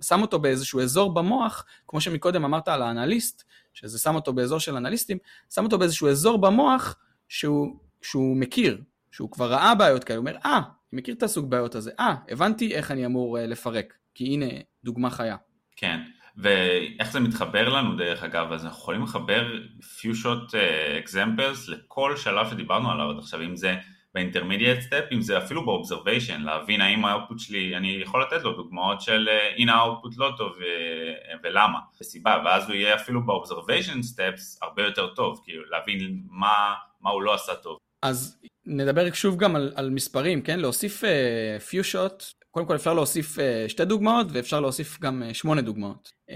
שם 0.03 0.23
אותו 0.23 0.39
באיזשהו 0.39 0.81
אזור 0.81 1.15
במוח, 1.15 1.65
כמו 1.89 2.01
שמקודם 2.01 2.45
אמרת 2.45 2.69
על 2.69 2.83
האנליסט, 2.83 3.45
שזה 3.75 3.99
שם 3.99 4.15
אותו 4.15 4.33
באזור 4.33 4.59
של 4.59 4.77
אנליסטים, 4.77 5.19
שם 5.55 5.65
אותו 5.65 5.79
באיזשהו 5.79 6.09
אזור 6.09 6.41
במוח 6.41 6.97
שהוא, 7.29 7.81
שהוא 8.03 8.37
מכיר, 8.37 8.81
שהוא 9.13 9.31
כבר 9.31 9.51
ראה 9.53 9.75
בעיות 9.75 10.05
כאלה, 10.05 10.19
הוא 10.19 10.27
אומר, 10.29 10.39
אה, 10.45 10.59
ah, 10.59 10.63
אני 10.93 11.01
מכיר 11.01 11.15
את 11.15 11.23
הסוג 11.23 11.51
בעיות 11.51 11.75
הזה, 11.75 11.91
אה, 12.01 12.15
ah, 12.29 12.33
הבנתי 12.33 12.75
איך 12.75 12.91
אני 12.91 13.07
אמור 13.07 13.39
uh, 13.39 13.41
לפרק, 13.41 13.95
כי 14.15 14.25
הנה 14.25 14.47
דוגמה 14.85 15.11
חיה. 15.11 15.37
כן, 15.77 16.01
ואיך 16.37 17.13
זה 17.13 17.21
מתחבר 17.21 17.69
לנו 17.69 17.97
דרך 17.97 18.23
אגב, 18.23 18.53
אז 18.53 18.65
אנחנו 18.65 18.81
יכולים 18.81 19.03
לחבר 19.03 19.47
few 19.81 20.25
shot 20.25 20.51
uh, 20.51 21.09
examples 21.09 21.71
לכל 21.71 22.17
שלב 22.17 22.51
שדיברנו 22.51 22.91
עליו 22.91 23.11
עד 23.11 23.19
עכשיו, 23.19 23.43
אם 23.43 23.57
זה 23.57 23.77
ב 24.15 24.20
intermediate 24.20 24.81
step, 24.81 25.05
אם 25.13 25.23
זה 25.23 25.39
אפילו 25.39 25.65
ב 25.67 25.73
observation, 25.73 26.41
להבין 26.43 26.81
האם 26.81 27.05
ה 27.05 27.10
output 27.10 27.39
שלי, 27.39 27.77
אני 27.77 27.99
יכול 28.03 28.23
לתת 28.23 28.43
לו 28.45 28.53
דוגמאות 28.53 29.01
של 29.01 29.29
אה, 29.29 29.55
הנה 29.57 29.75
ה 29.75 29.80
output 29.80 30.13
לא 30.17 30.31
טוב 30.37 30.53
אה, 30.63 31.35
ולמה, 31.43 31.79
וסיבה, 32.01 32.43
ואז 32.45 32.69
הוא 32.69 32.75
יהיה 32.75 32.95
אפילו 32.95 33.27
ב 33.27 33.33
observation 33.33 34.03
steps 34.03 34.59
הרבה 34.63 34.83
יותר 34.83 35.15
טוב, 35.15 35.41
כאילו 35.45 35.65
להבין 35.71 36.23
מה, 36.31 36.75
מה 37.01 37.11
הוא 37.11 37.23
לא 37.23 37.35
עשה 37.35 37.55
טוב. 37.55 37.79
אז 38.03 38.41
נדבר 38.67 39.13
שוב 39.13 39.37
גם 39.37 39.57
על, 39.57 39.73
על 39.77 39.91
מספרים, 39.91 40.43
כן? 40.43 40.61
להוסיף 40.61 41.05
uh, 41.05 41.83
שוט, 41.83 42.25
קודם 42.51 42.67
כל 42.67 42.77
אפשר 42.77 42.95
להוסיף 42.95 43.39
uh, 43.39 43.41
שתי 43.69 43.85
דוגמאות 43.85 44.27
ואפשר 44.33 44.61
להוסיף 44.61 45.01
גם 45.01 45.23
uh, 45.23 45.35
שמונה 45.35 45.61
דוגמאות. 45.61 46.13
Uh, 46.31 46.35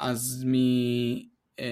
אז 0.00 0.44
מ... 0.46 0.52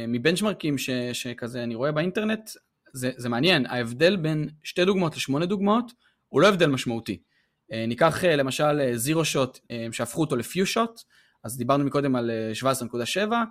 מבנצ'מרקים 0.08 0.78
ש, 0.78 0.90
שכזה 1.12 1.62
אני 1.62 1.74
רואה 1.74 1.92
באינטרנט, 1.92 2.50
זה, 2.92 3.10
זה 3.16 3.28
מעניין, 3.28 3.66
ההבדל 3.66 4.16
בין 4.16 4.48
שתי 4.62 4.84
דוגמאות 4.84 5.16
לשמונה 5.16 5.46
דוגמאות 5.46 5.92
הוא 6.28 6.40
לא 6.40 6.48
הבדל 6.48 6.66
משמעותי. 6.66 7.18
אה, 7.72 7.86
ניקח 7.86 8.24
אה, 8.24 8.36
למשל 8.36 8.96
זירו 8.96 9.24
שוט 9.24 9.58
שהפכו 9.92 10.20
אותו 10.20 10.36
לפיו 10.36 10.66
שוט, 10.66 11.00
אז 11.44 11.56
דיברנו 11.56 11.84
מקודם 11.84 12.16
על 12.16 12.30
17.7, 12.62 13.32
אה, 13.32 13.42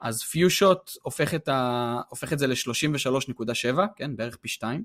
אז 0.00 0.22
פיו 0.22 0.50
שוט 0.50 0.90
הופך, 1.02 1.34
הופך 2.08 2.32
את 2.32 2.38
זה 2.38 2.46
ל-33.7, 2.46 3.78
כן, 3.96 4.16
בערך 4.16 4.36
פי 4.36 4.48
2. 4.48 4.84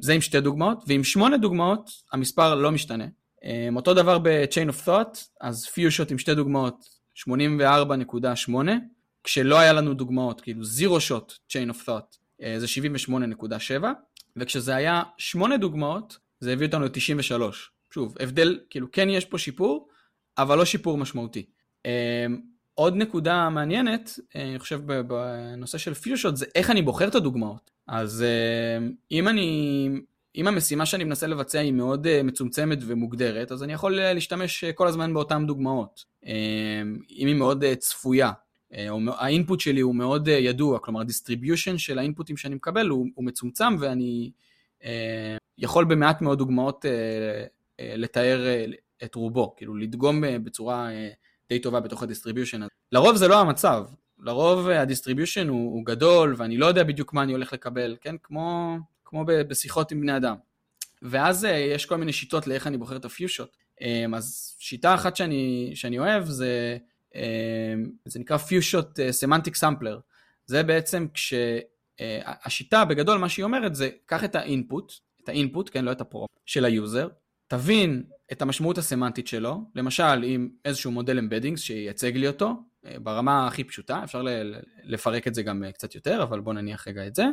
זה 0.00 0.12
עם 0.12 0.20
שתי 0.20 0.40
דוגמאות, 0.40 0.84
ועם 0.86 1.04
שמונה 1.04 1.36
דוגמאות 1.36 1.90
המספר 2.12 2.54
לא 2.54 2.72
משתנה. 2.72 3.04
אותו 3.76 3.94
דבר 3.94 4.18
ב-chain 4.18 4.70
of 4.70 4.86
thought, 4.86 5.18
אז 5.40 5.66
פיו 5.66 5.90
שוט 5.90 6.10
עם 6.10 6.18
שתי 6.18 6.34
דוגמאות 6.34 6.88
84.8, 7.16 8.52
כשלא 9.24 9.58
היה 9.58 9.72
לנו 9.72 9.94
דוגמאות, 9.94 10.40
כאילו 10.40 10.64
זירו 10.64 11.00
שוט 11.00 11.32
chain 11.32 11.70
of 11.70 11.86
thought 11.86 11.88
אה, 11.88 12.27
זה 12.58 12.66
78.7, 13.10 13.84
וכשזה 14.36 14.76
היה 14.76 15.02
8 15.18 15.56
דוגמאות, 15.56 16.18
זה 16.40 16.52
הביא 16.52 16.66
אותנו 16.66 16.84
ל-93. 16.84 17.42
שוב, 17.94 18.16
הבדל, 18.20 18.58
כאילו 18.70 18.92
כן 18.92 19.08
יש 19.08 19.24
פה 19.24 19.38
שיפור, 19.38 19.88
אבל 20.38 20.58
לא 20.58 20.64
שיפור 20.64 20.98
משמעותי. 20.98 21.46
אה, 21.86 22.26
עוד 22.74 22.96
נקודה 22.96 23.48
מעניינת, 23.48 24.18
אה, 24.36 24.42
אני 24.50 24.58
חושב 24.58 24.80
בנושא 25.02 25.78
של 25.78 25.94
few 25.94 26.10
shot, 26.10 26.36
זה 26.36 26.46
איך 26.54 26.70
אני 26.70 26.82
בוחר 26.82 27.08
את 27.08 27.14
הדוגמאות. 27.14 27.70
אז 27.86 28.24
אם 29.10 29.28
אני, 29.28 29.88
אם 30.36 30.48
המשימה 30.48 30.86
שאני 30.86 31.04
מנסה 31.04 31.26
לבצע 31.26 31.58
היא 31.58 31.72
מאוד 31.72 32.22
מצומצמת 32.22 32.78
ומוגדרת, 32.86 33.52
אז 33.52 33.62
אני 33.62 33.72
יכול 33.72 33.96
להשתמש 33.96 34.64
כל 34.64 34.86
הזמן 34.86 35.14
באותן 35.14 35.46
דוגמאות. 35.46 36.04
אם 37.10 37.26
היא 37.26 37.34
מאוד 37.34 37.64
צפויה. 37.78 38.30
ה 39.08 39.17
input 39.17 39.60
שלי 39.60 39.80
הוא 39.80 39.94
מאוד 39.94 40.28
ידוע, 40.28 40.78
כלומר 40.78 41.02
distribution 41.02 41.78
של 41.78 41.98
ה 41.98 42.03
inputים 42.03 42.36
שאני 42.36 42.54
מקבל 42.54 42.88
הוא, 42.88 43.06
הוא 43.14 43.24
מצומצם 43.24 43.76
ואני 43.80 44.30
יכול 45.58 45.84
במעט 45.84 46.22
מאוד 46.22 46.38
דוגמאות 46.38 46.84
לתאר 47.78 48.46
את 49.04 49.14
רובו, 49.14 49.54
כאילו 49.56 49.76
לדגום 49.76 50.22
בצורה 50.44 50.88
די 51.48 51.58
טובה 51.58 51.80
בתוך 51.80 52.02
ה 52.02 52.07
distribution 52.07 52.62
הזה. 52.62 52.70
לרוב 52.92 53.16
זה 53.16 53.28
לא 53.28 53.40
המצב, 53.40 53.84
לרוב 54.18 54.68
ה 54.68 54.74
distribution 54.74 55.48
הוא, 55.48 55.74
הוא 55.74 55.84
גדול 55.84 56.34
ואני 56.38 56.56
לא 56.56 56.66
יודע 56.66 56.84
בדיוק 56.84 57.12
מה 57.12 57.22
אני 57.22 57.32
הולך 57.32 57.52
לקבל, 57.52 57.96
כן? 58.00 58.16
כמו, 58.22 58.76
כמו 59.04 59.24
בשיחות 59.26 59.92
עם 59.92 60.00
בני 60.00 60.16
אדם. 60.16 60.36
ואז 61.02 61.44
אה, 61.44 61.50
יש 61.50 61.86
כל 61.86 61.96
מיני 61.96 62.12
שיטות 62.12 62.46
לאיך 62.46 62.66
אני 62.66 62.78
בוחר 62.78 62.96
את 62.96 63.04
ה 63.04 63.10
few 63.10 63.27
shot. 63.27 63.56
אז 64.14 64.56
שיטה 64.58 64.94
אחת 64.94 65.16
שאני, 65.16 65.72
שאני 65.74 65.98
אוהב 65.98 66.24
זה, 66.24 66.78
זה 68.04 68.18
נקרא 68.18 68.36
few 68.36 68.63
shot 68.63 68.98
semantic 69.10 69.54
sampler. 69.54 69.98
זה 70.48 70.62
בעצם 70.62 71.06
כשהשיטה 71.14 72.78
אה, 72.78 72.84
בגדול 72.84 73.18
מה 73.18 73.28
שהיא 73.28 73.44
אומרת 73.44 73.74
זה 73.74 73.90
קח 74.06 74.24
את 74.24 74.34
ה 74.34 74.42
input, 74.42 74.92
את 75.24 75.28
ה 75.28 75.34
input, 75.34 75.70
כן, 75.72 75.84
לא 75.84 75.92
את 75.92 76.00
הפרו, 76.00 76.26
של 76.46 76.64
היוזר, 76.64 77.08
תבין 77.46 78.02
את 78.32 78.42
המשמעות 78.42 78.78
הסמנטית 78.78 79.26
שלו, 79.26 79.60
למשל 79.74 80.22
עם 80.24 80.48
איזשהו 80.64 80.90
מודל 80.90 81.18
embeddings 81.18 81.60
שייצג 81.60 82.16
לי 82.16 82.28
אותו, 82.28 82.52
אה, 82.86 82.98
ברמה 82.98 83.46
הכי 83.46 83.64
פשוטה, 83.64 84.04
אפשר 84.04 84.22
לפרק 84.84 85.28
את 85.28 85.34
זה 85.34 85.42
גם 85.42 85.64
קצת 85.74 85.94
יותר, 85.94 86.22
אבל 86.22 86.40
בואו 86.40 86.54
נניח 86.54 86.88
רגע 86.88 87.06
את 87.06 87.14
זה. 87.14 87.26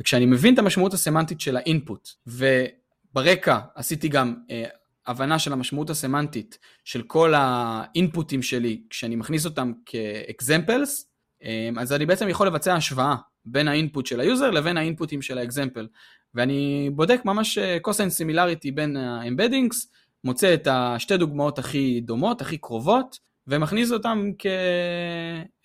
וכשאני 0.00 0.26
מבין 0.26 0.54
את 0.54 0.58
המשמעות 0.58 0.94
הסמנטית 0.94 1.40
של 1.40 1.56
ה 1.56 1.63
input, 1.63 2.08
וברקע 2.26 3.58
עשיתי 3.74 4.08
גם 4.08 4.34
אה, 4.50 4.64
הבנה 5.06 5.38
של 5.38 5.52
המשמעות 5.52 5.90
הסמנטית 5.90 6.58
של 6.84 7.02
כל 7.02 7.32
ה 7.36 7.49
inputים 7.49 8.42
שלי, 8.42 8.82
כשאני 8.90 9.16
מכניס 9.16 9.44
אותם 9.44 9.72
כ 9.86 10.09
examples, 10.09 11.10
אה, 11.42 11.70
אז 11.78 11.92
אני 11.92 12.06
בעצם 12.06 12.28
יכול 12.28 12.46
לבצע 12.46 12.74
השוואה 12.74 13.16
בין 13.44 13.68
ה 13.68 13.74
input 13.74 14.06
של 14.06 14.20
ה 14.20 14.26
user 14.26 14.50
לבין 14.50 14.76
ה 14.76 14.82
inputים 14.82 15.22
של 15.22 15.38
ה 15.38 15.43
example. 15.43 15.86
ואני 16.34 16.90
בודק 16.94 17.20
ממש 17.24 17.58
cosine 17.82 18.10
similarity 18.10 18.70
בין 18.70 18.96
ה 18.96 19.04
embeddings, 19.04 19.92
מוצא 20.24 20.54
את 20.54 20.68
השתי 20.70 21.16
דוגמאות 21.16 21.58
הכי 21.58 22.00
דומות, 22.00 22.40
הכי 22.40 22.58
קרובות, 22.58 23.18
ומכניס 23.46 23.92
אותם 23.92 24.30
כ... 24.38 24.46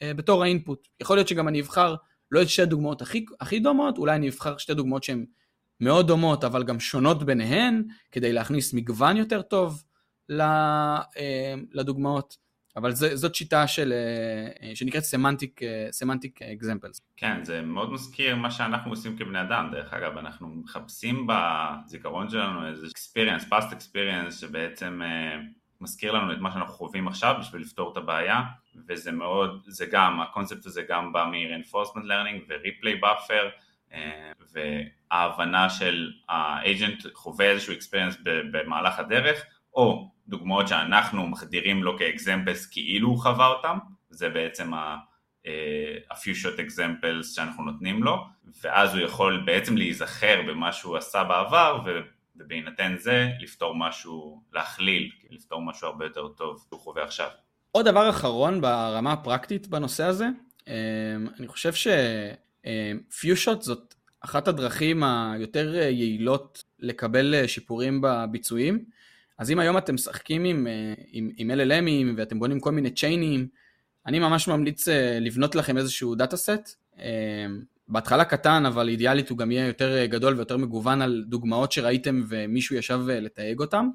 אה, 0.02 0.14
בתור 0.14 0.44
ה 0.44 0.50
input. 0.50 0.88
יכול 1.02 1.18
להיות 1.18 1.28
שגם 1.28 1.48
אני 1.48 1.62
אבחר 1.62 1.96
לא 2.32 2.42
את 2.42 2.50
שתי 2.50 2.62
הדוגמאות 2.62 3.02
הכי, 3.02 3.26
הכי 3.42 3.60
דומות, 3.60 3.98
אולי 3.98 4.16
אני 4.16 4.30
אבחר 4.30 4.58
שתי 4.58 4.74
דוגמאות 4.74 5.04
שהן 5.04 5.26
מאוד 5.82 6.08
דומות 6.08 6.44
אבל 6.44 6.64
גם 6.64 6.80
שונות 6.80 7.24
ביניהן, 7.24 7.84
כדי 8.12 8.34
להכניס 8.34 8.74
מגוון 8.74 9.18
יותר 9.18 9.42
טוב 9.42 9.84
אה, 10.32 11.54
לדוגמאות. 11.72 12.50
אבל 12.76 12.92
זה, 12.92 13.16
זאת 13.16 13.36
שיטה 13.36 13.68
של, 13.68 13.94
אה, 14.62 14.76
שנקראת 14.76 15.04
semantic, 15.04 15.62
semantic 15.92 16.42
examples. 16.42 17.02
כן, 17.18 17.44
זה 17.44 17.62
מאוד 17.62 17.92
מזכיר 17.92 18.36
מה 18.36 18.52
שאנחנו 18.52 18.92
עושים 18.92 19.18
כבני 19.18 19.42
אדם, 19.42 19.70
דרך 19.72 19.94
אגב, 19.94 20.18
אנחנו 20.18 20.48
מחפשים 20.48 21.28
בזיכרון 21.28 22.30
שלנו 22.30 22.68
איזה 22.68 22.88
experience, 22.88 23.44
past 23.52 23.74
experience, 23.74 24.32
שבעצם 24.32 25.02
מזכיר 25.82 26.12
לנו 26.12 26.34
את 26.34 26.38
מה 26.38 26.52
שאנחנו 26.52 26.74
חווים 26.74 27.08
עכשיו 27.08 27.36
בשביל 27.40 27.62
לפתור 27.62 27.92
את 27.92 27.98
הבעיה 27.98 28.42
וזה 28.88 29.12
מאוד, 29.12 29.64
זה 29.68 29.86
גם, 29.86 30.22
הקונספט 30.22 30.66
הזה 30.66 30.82
גם 30.90 31.14
בא 31.14 31.26
מ-reinforcement 31.26 32.04
learning 32.04 32.42
ו-replay 32.50 33.04
buffer 33.04 33.32
אה, 33.32 33.50
וההבנה 34.54 35.70
של 35.70 36.12
ה 36.30 36.42
agent 36.42 37.04
חווה 37.14 37.46
איזשהו 37.46 37.74
experience 37.74 38.18
במהלך 38.24 39.00
הדרך 39.00 39.46
או 39.74 40.12
דוגמאות 40.28 40.68
שאנחנו 40.68 41.28
מחדירים 41.28 41.84
לו 41.84 41.98
כאקזמפלס 41.98 42.66
כאילו 42.66 43.08
הוא 43.08 43.22
חווה 43.22 43.48
אותם 43.48 43.78
זה 44.10 44.30
בעצם 44.30 44.74
ה-few 44.74 46.46
shot 46.46 46.60
examples 46.60 47.24
שאנחנו 47.36 47.64
נותנים 47.64 48.04
לו 48.04 48.26
ואז 48.64 48.96
הוא 48.96 49.02
יכול 49.04 49.44
בעצם 49.46 49.78
להיזכר 49.78 50.42
במה 50.48 50.72
שהוא 50.72 50.98
עשה 50.98 51.24
בעבר 51.24 51.82
ובהינתן 52.36 52.96
זה 52.98 53.30
לפתור 53.40 53.76
משהו, 53.76 54.44
להכליל, 54.54 55.12
לפתור 55.30 55.62
משהו 55.62 55.88
הרבה 55.88 56.06
יותר 56.06 56.28
טוב 56.28 56.66
שהוא 56.70 56.80
חווה 56.80 57.04
עכשיו. 57.04 57.30
עוד 57.72 57.88
דבר 57.88 58.10
אחרון 58.10 58.62
ברמה 58.62 59.14
הפרקטית 59.14 59.68
בנושא 59.68 60.04
הזה, 60.04 60.28
אמ, 60.68 60.74
אני 61.40 61.48
חושב 61.48 61.74
שפיושות 62.66 63.62
זאת 63.62 63.94
אחת 64.22 64.48
הדרכים 64.48 65.04
היותר 65.04 65.76
יעילות 65.76 66.64
לקבל 66.80 67.48
שיפורים 67.48 68.02
בביצועים. 68.02 68.84
אז 69.38 69.52
אם 69.52 69.60
היום 69.60 69.78
אתם 69.78 69.96
משחקים 69.96 70.44
עם, 70.46 70.68
עם, 71.12 71.30
עם 71.38 71.52
LLMים 71.52 72.18
ואתם 72.18 72.40
בונים 72.40 72.60
כל 72.60 72.72
מיני 72.72 72.92
chainים, 72.92 73.48
אני 74.06 74.20
ממש 74.20 74.48
ממליץ 74.48 74.88
לבנות 75.22 75.56
לכם 75.56 75.78
איזשהו 75.78 76.16
data 76.16 76.38
set, 76.38 76.76
אמ, 76.98 77.04
בהתחלה 77.90 78.26
קטן, 78.26 78.66
אבל 78.66 78.90
אידיאלית 78.90 79.30
הוא 79.30 79.38
גם 79.38 79.52
יהיה 79.52 79.68
יותר 79.68 79.98
אה, 79.98 80.08
גדול 80.08 80.36
ויותר 80.36 80.58
מגוון 80.58 81.02
על 81.02 81.24
דוגמאות 81.28 81.72
שראיתם 81.72 82.24
ומישהו 82.30 82.76
ישב 82.76 83.00
אה, 83.10 83.20
לתייג 83.20 83.60
אותם. 83.60 83.90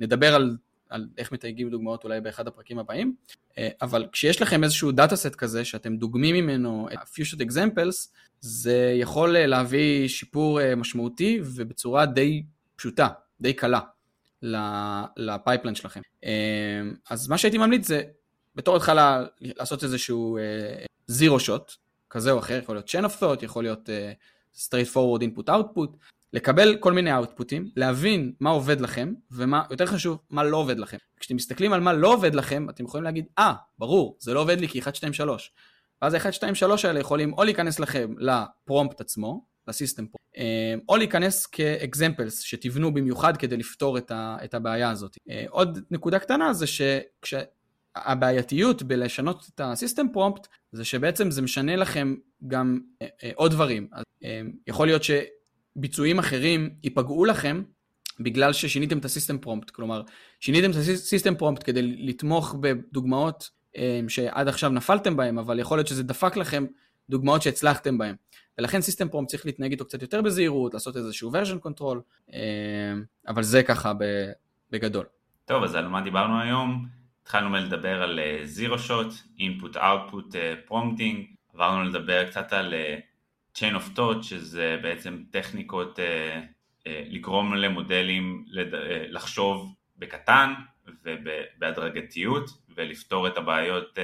נדבר 0.00 0.34
על, 0.34 0.56
על 0.92 1.08
איך 1.18 1.32
מתייגים 1.32 1.70
דוגמאות 1.70 2.04
אולי 2.04 2.20
באחד 2.20 2.48
הפרקים 2.48 2.78
הבאים, 2.78 3.14
אה, 3.58 3.68
אבל 3.82 4.06
כשיש 4.12 4.42
לכם 4.42 4.64
איזשהו 4.64 4.92
data 4.92 5.16
set 5.16 5.34
כזה 5.34 5.64
שאתם 5.64 5.96
דוגמים 5.96 6.34
ממנו 6.34 6.88
את 6.92 6.98
ה- 6.98 7.07
few 7.07 7.20
shot 7.20 7.38
examples, 7.38 8.08
זה 8.40 8.94
יכול 8.96 9.38
להביא 9.38 10.08
שיפור 10.08 10.74
משמעותי 10.76 11.40
ובצורה 11.44 12.06
די 12.06 12.42
פשוטה, 12.76 13.08
די 13.40 13.52
קלה 13.52 13.80
ל 15.16 15.22
pipeline 15.22 15.74
שלכם. 15.74 16.00
אז 17.10 17.28
מה 17.28 17.38
שהייתי 17.38 17.58
ממליץ 17.58 17.86
זה 17.86 18.02
בתור 18.54 18.76
התחלה 18.76 19.24
לעשות 19.40 19.84
איזשהו 19.84 20.38
zero 21.06 21.40
shot, 21.40 21.72
כזה 22.10 22.30
או 22.30 22.38
אחר, 22.38 22.58
יכול 22.62 22.74
להיות 22.74 22.88
chain 22.88 23.04
of 23.08 23.22
thought, 23.22 23.44
יכול 23.44 23.64
להיות 23.64 23.88
straight 24.56 24.94
forward 24.94 25.22
input 25.22 25.48
output, 25.48 25.96
לקבל 26.32 26.76
כל 26.80 26.92
מיני 26.92 27.18
outputים, 27.18 27.62
להבין 27.76 28.32
מה 28.40 28.50
עובד 28.50 28.80
לכם, 28.80 29.14
ומה, 29.30 29.62
יותר 29.70 29.86
חשוב, 29.86 30.18
מה 30.30 30.44
לא 30.44 30.56
עובד 30.56 30.78
לכם. 30.78 30.96
כשאתם 31.20 31.36
מסתכלים 31.36 31.72
על 31.72 31.80
מה 31.80 31.92
לא 31.92 32.12
עובד 32.12 32.34
לכם, 32.34 32.66
אתם 32.70 32.84
יכולים 32.84 33.04
להגיד, 33.04 33.24
אה, 33.38 33.52
ah, 33.52 33.54
ברור, 33.78 34.16
זה 34.20 34.34
לא 34.34 34.40
עובד 34.40 34.60
לי 34.60 34.68
כי 34.68 34.78
1, 34.78 34.94
2, 34.94 35.12
3. 35.12 35.52
ואז 36.02 36.14
ה-1, 36.14 36.32
2, 36.32 36.54
3 36.54 36.84
האלה 36.84 37.00
יכולים 37.00 37.32
או 37.32 37.44
להיכנס 37.44 37.80
לכם 37.80 38.14
ל 38.18 38.30
prompt 38.30 39.00
עצמו, 39.00 39.44
ל 39.68 39.73
system 39.73 40.06
פה, 40.06 40.18
אה, 40.36 40.74
או 40.88 40.96
להיכנס 40.96 41.46
כ 41.46 41.65
examples 41.65 42.40
שתבנו 42.40 42.94
במיוחד 42.94 43.36
כדי 43.36 43.56
לפתור 43.56 43.98
את, 43.98 44.10
ה, 44.10 44.36
את 44.44 44.54
הבעיה 44.54 44.90
הזאת. 44.90 45.16
אה, 45.30 45.44
עוד 45.48 45.78
נקודה 45.90 46.18
קטנה 46.18 46.52
זה 46.52 46.66
שכש... 46.66 47.34
הבעייתיות 47.96 48.82
בלשנות 48.82 49.46
את 49.54 49.60
ה 49.64 49.70
system 49.70 50.06
prompt 50.12 50.46
זה 50.72 50.84
שבעצם 50.84 51.30
זה 51.30 51.42
משנה 51.42 51.76
לכם 51.76 52.14
גם 52.46 52.80
אה, 53.02 53.30
עוד 53.34 53.50
דברים. 53.50 53.88
אז, 53.92 54.04
יכול 54.66 54.86
להיות 54.86 55.02
שביצועים 55.78 56.18
אחרים 56.18 56.70
ייפגעו 56.82 57.24
לכם 57.24 57.62
בגלל 58.20 58.52
ששיניתם 58.52 58.98
את 58.98 59.04
ה 59.04 59.09
system 59.09 59.38
prompt, 59.38 59.70
כלומר 59.70 60.02
שיניתם 60.40 60.70
את 60.70 60.76
ה 60.76 60.84
system 60.84 61.34
prompt 61.34 61.62
כדי 61.66 61.82
לתמוך 61.82 62.54
בדוגמאות 62.60 63.50
אה, 63.76 64.00
שעד 64.08 64.48
עכשיו 64.48 64.70
נפלתם 64.70 65.16
בהם, 65.16 65.38
אבל 65.38 65.58
יכול 65.58 65.78
להיות 65.78 65.86
שזה 65.86 66.02
דפק 66.02 66.36
לכם 66.36 66.66
דוגמאות 67.10 67.42
שהצלחתם 67.42 67.98
בהם. 67.98 68.14
ולכן 68.58 68.80
system 68.80 69.08
prompt 69.08 69.30
צריך 69.30 69.46
להתנהג 69.46 69.70
איתו 69.70 69.84
קצת 69.84 70.02
יותר 70.02 70.22
בזהירות, 70.22 70.74
לעשות 70.74 70.96
איזשהו 70.96 71.32
version 71.32 71.66
control, 71.66 71.96
אה, 72.32 72.38
אבל 73.28 73.42
זה 73.42 73.62
ככה 73.62 73.92
בגדול. 74.70 75.06
טוב, 75.44 75.64
אז 75.64 75.74
על 75.74 75.88
מה 75.88 76.00
דיברנו 76.00 76.40
היום? 76.40 76.86
התחלנו 77.22 77.50
מלדבר 77.50 78.02
על 78.02 78.20
zero 78.44 78.78
shot, 78.78 79.14
input 79.38 79.76
output 79.76 80.36
prompting, 80.66 81.26
עברנו 81.54 81.82
לדבר 81.84 82.30
קצת 82.30 82.52
על 82.52 82.74
uh, 82.74 83.00
chain 83.58 83.74
of 83.74 83.96
thought 83.96 84.22
שזה 84.22 84.78
בעצם 84.82 85.22
טכניקות 85.30 85.98
uh, 85.98 86.02
uh, 86.02 86.88
לגרום 87.08 87.54
למודלים 87.54 88.44
לד... 88.48 88.74
uh, 88.74 88.78
לחשוב 89.08 89.74
בקטן 89.96 90.54
ובהדרגתיות 91.04 92.50
ולפתור 92.76 93.28
את 93.28 93.36
הבעיות 93.36 93.98
uh, 93.98 94.00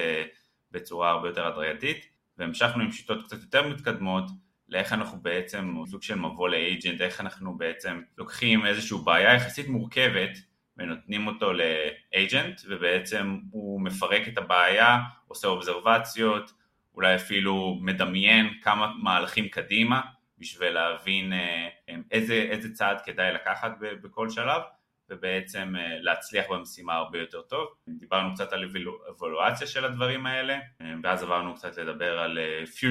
בצורה 0.73 1.11
הרבה 1.11 1.29
יותר 1.29 1.47
הדרגתית. 1.47 2.19
והמשכנו 2.39 2.83
עם 2.83 2.93
שיטות 2.93 3.25
קצת 3.27 3.41
יותר 3.41 3.69
מתקדמות 3.69 4.25
לאיך 4.69 4.93
אנחנו 4.93 5.19
בעצם, 5.23 5.75
סוג 5.87 6.03
של 6.03 6.15
מבוא 6.15 6.49
לאג'נט, 6.49 7.01
איך 7.01 7.21
אנחנו 7.21 7.59
בעצם 7.59 8.01
לוקחים 8.19 8.67
איזושהי 8.67 8.99
בעיה 9.05 9.35
יחסית 9.35 9.69
מורכבת 9.69 10.39
ונותנים 10.77 11.27
אותו 11.27 11.53
לאג'נט 11.53 12.61
ובעצם 12.69 13.39
הוא 13.51 13.81
מפרק 13.81 14.29
את 14.29 14.39
הבעיה, 14.39 14.99
עושה 15.27 15.49
אובזרבציות, 15.49 16.53
אולי 16.99 17.15
אפילו 17.15 17.79
מדמיין 17.81 18.47
כמה 18.63 18.93
מהלכים 19.03 19.49
קדימה 19.49 20.01
בשביל 20.39 20.69
להבין 20.69 21.33
אה, 21.33 21.69
איזה, 22.11 22.35
איזה 22.35 22.75
צעד 22.75 23.01
כדאי 23.01 23.33
לקחת 23.33 23.73
בכל 23.81 24.31
שלב 24.31 24.63
ובעצם 25.11 25.75
אה, 25.79 25.99
להצליח 26.01 26.47
במשימה 26.51 26.95
הרבה 26.95 27.19
יותר 27.19 27.43
טוב. 27.43 27.69
דיברנו 27.89 28.35
קצת 28.35 28.53
על 28.53 28.71
אבולואציה 29.11 29.67
של 29.67 29.85
הדברים 29.85 30.27
האלה 30.27 30.59
אה, 30.81 30.95
ואז 31.03 31.23
עברנו 31.23 31.55
קצת 31.55 31.79
לדבר 31.79 32.19
על 32.19 32.39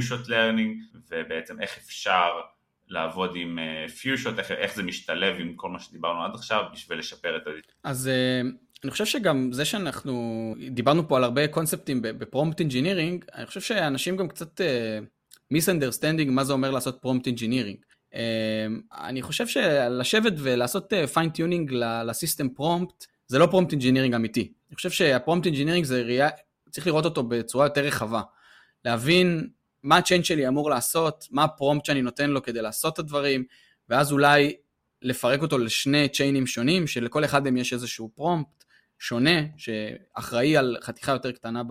shot 0.10 0.28
learning 0.28 0.98
ובעצם 1.10 1.62
איך 1.62 1.78
אפשר 1.78 2.42
לעבוד 2.88 3.32
עם 3.36 3.60
few 4.02 4.14
shots, 4.14 4.40
איך, 4.40 4.52
איך 4.52 4.76
זה 4.76 4.84
משתלב 4.84 5.36
עם 5.40 5.56
כל 5.56 5.70
מה 5.70 5.80
שדיברנו 5.80 6.24
עד 6.24 6.36
עכשיו 6.36 6.64
בשביל 6.74 7.00
לשפר 7.00 7.38
את 7.38 7.48
הדיט. 7.48 7.72
אז 7.84 8.10
אני 8.84 8.92
חושב 8.92 9.06
שגם 9.06 9.50
זה 9.54 9.66
שאנחנו 9.66 10.56
דיברנו 10.72 11.08
פה 11.08 11.18
על 11.18 11.24
הרבה 11.24 11.48
קונספטים 11.48 12.02
ב 12.02 12.10
prompt 12.10 12.60
engineering, 12.60 13.26
אני 13.36 13.46
חושב 13.46 13.62
שאנשים 13.62 14.18
גם 14.18 14.28
קצת 14.28 14.62
misunderstanding 15.52 16.30
uh, 16.30 16.34
מה 16.34 16.44
זה 16.44 16.54
אומר 16.54 16.72
לעשות 16.72 16.98
prompt 17.02 17.28
engineering. 17.28 17.78
Uh, 18.12 18.18
אני 18.94 19.22
חושב 19.22 19.48
שלשבת 19.48 20.34
ולעשות 20.38 20.94
fine-tuning 21.14 21.72
ל 22.06 22.12
system 22.12 22.50
prompt, 22.50 23.06
זה 23.28 23.40
לא 23.40 23.46
prompt 23.46 23.72
engineering 23.72 24.16
אמיתי. 24.16 24.52
אני 24.70 24.76
חושב 24.76 24.90
שה 24.90 25.08
prompt 25.08 25.46
engineering 25.46 25.86
זה 25.86 26.02
ראייה, 26.02 26.30
צריך 26.70 26.88
לראות 26.88 27.06
אותו 27.06 27.24
בצורה 27.24 27.66
יותר 27.66 27.82
רחבה. 27.82 28.22
להבין 28.86 29.50
מה 29.84 29.98
ה 29.98 30.02
chain 30.02 30.24
שלי 30.24 30.48
אמור 30.48 30.70
לעשות, 30.70 31.28
מה 31.32 31.44
ה 31.44 31.50
prompt 31.50 31.86
שאני 31.86 32.02
נותן 32.02 32.30
לו 32.30 32.44
כדי 32.44 32.62
לעשות 32.62 32.94
את 32.94 33.00
הדברים, 33.00 33.44
ואז 33.90 34.12
אולי 34.12 34.56
לפרק 35.02 35.42
אותו 35.42 35.58
לשני 35.58 36.10
chainים 36.10 36.48
שונים, 36.48 36.88
שלכל 36.88 37.26
אחד 37.26 37.44
מהם 37.44 37.58
יש 37.58 37.74
איזשהו 37.74 38.12
prompt 38.16 38.64
שונה, 39.00 39.40
שאחראי 39.58 40.58
על 40.58 40.78
חתיכה 40.82 41.12
יותר 41.12 41.32
קטנה 41.32 41.62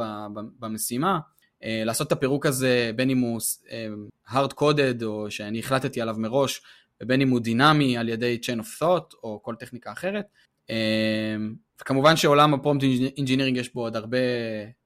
במשימה, 0.58 1.18
אה, 1.64 1.82
לעשות 1.84 2.06
את 2.06 2.12
הפירוק 2.12 2.46
הזה 2.46 2.90
בין 2.96 3.10
אם 3.10 3.18
הוא 3.18 3.40
אה, 3.70 3.86
hard 4.28 4.52
coded 4.52 5.04
או 5.04 5.30
שאני 5.30 5.58
החלטתי 5.58 6.00
עליו 6.00 6.14
מראש, 6.18 6.62
ובין 7.02 7.20
אם 7.20 7.30
הוא 7.30 7.40
דינמי 7.40 7.98
על 7.98 8.08
ידי 8.08 8.38
chain 8.42 8.60
of 8.60 8.82
thought 8.82 9.14
או 9.22 9.42
כל 9.42 9.54
טכניקה 9.54 9.92
אחרת. 9.92 10.26
אה, 10.70 11.36
וכמובן 11.80 12.16
שעולם 12.16 12.54
ה 12.54 12.59
prompt 12.59 12.84
engineering 13.16 13.56
יש 13.56 13.74
בו 13.74 13.80
עוד 13.80 13.96
הרבה, 13.96 14.18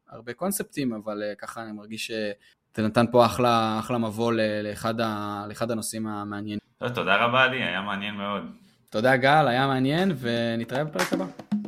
הרבה 0.09 0.33
קונספטים, 0.33 0.92
אבל 0.92 1.22
ככה 1.38 1.62
אני 1.62 1.72
מרגיש 1.72 2.07
שזה 2.07 2.87
נתן 2.88 3.05
פה 3.12 3.26
אחלה, 3.26 3.79
אחלה 3.79 3.98
מבוא 3.98 4.33
לאחד, 4.62 5.00
ה, 5.00 5.44
לאחד 5.48 5.70
הנושאים 5.70 6.07
המעניינים. 6.07 6.59
תודה 6.94 7.16
רבה 7.16 7.46
לך, 7.47 7.62
היה 7.62 7.81
מעניין 7.81 8.14
מאוד. 8.14 8.42
תודה 8.90 9.16
גל, 9.16 9.48
היה 9.48 9.66
מעניין, 9.66 10.12
ונתראה 10.20 10.85
בפרק 10.85 11.12
הבא. 11.12 11.60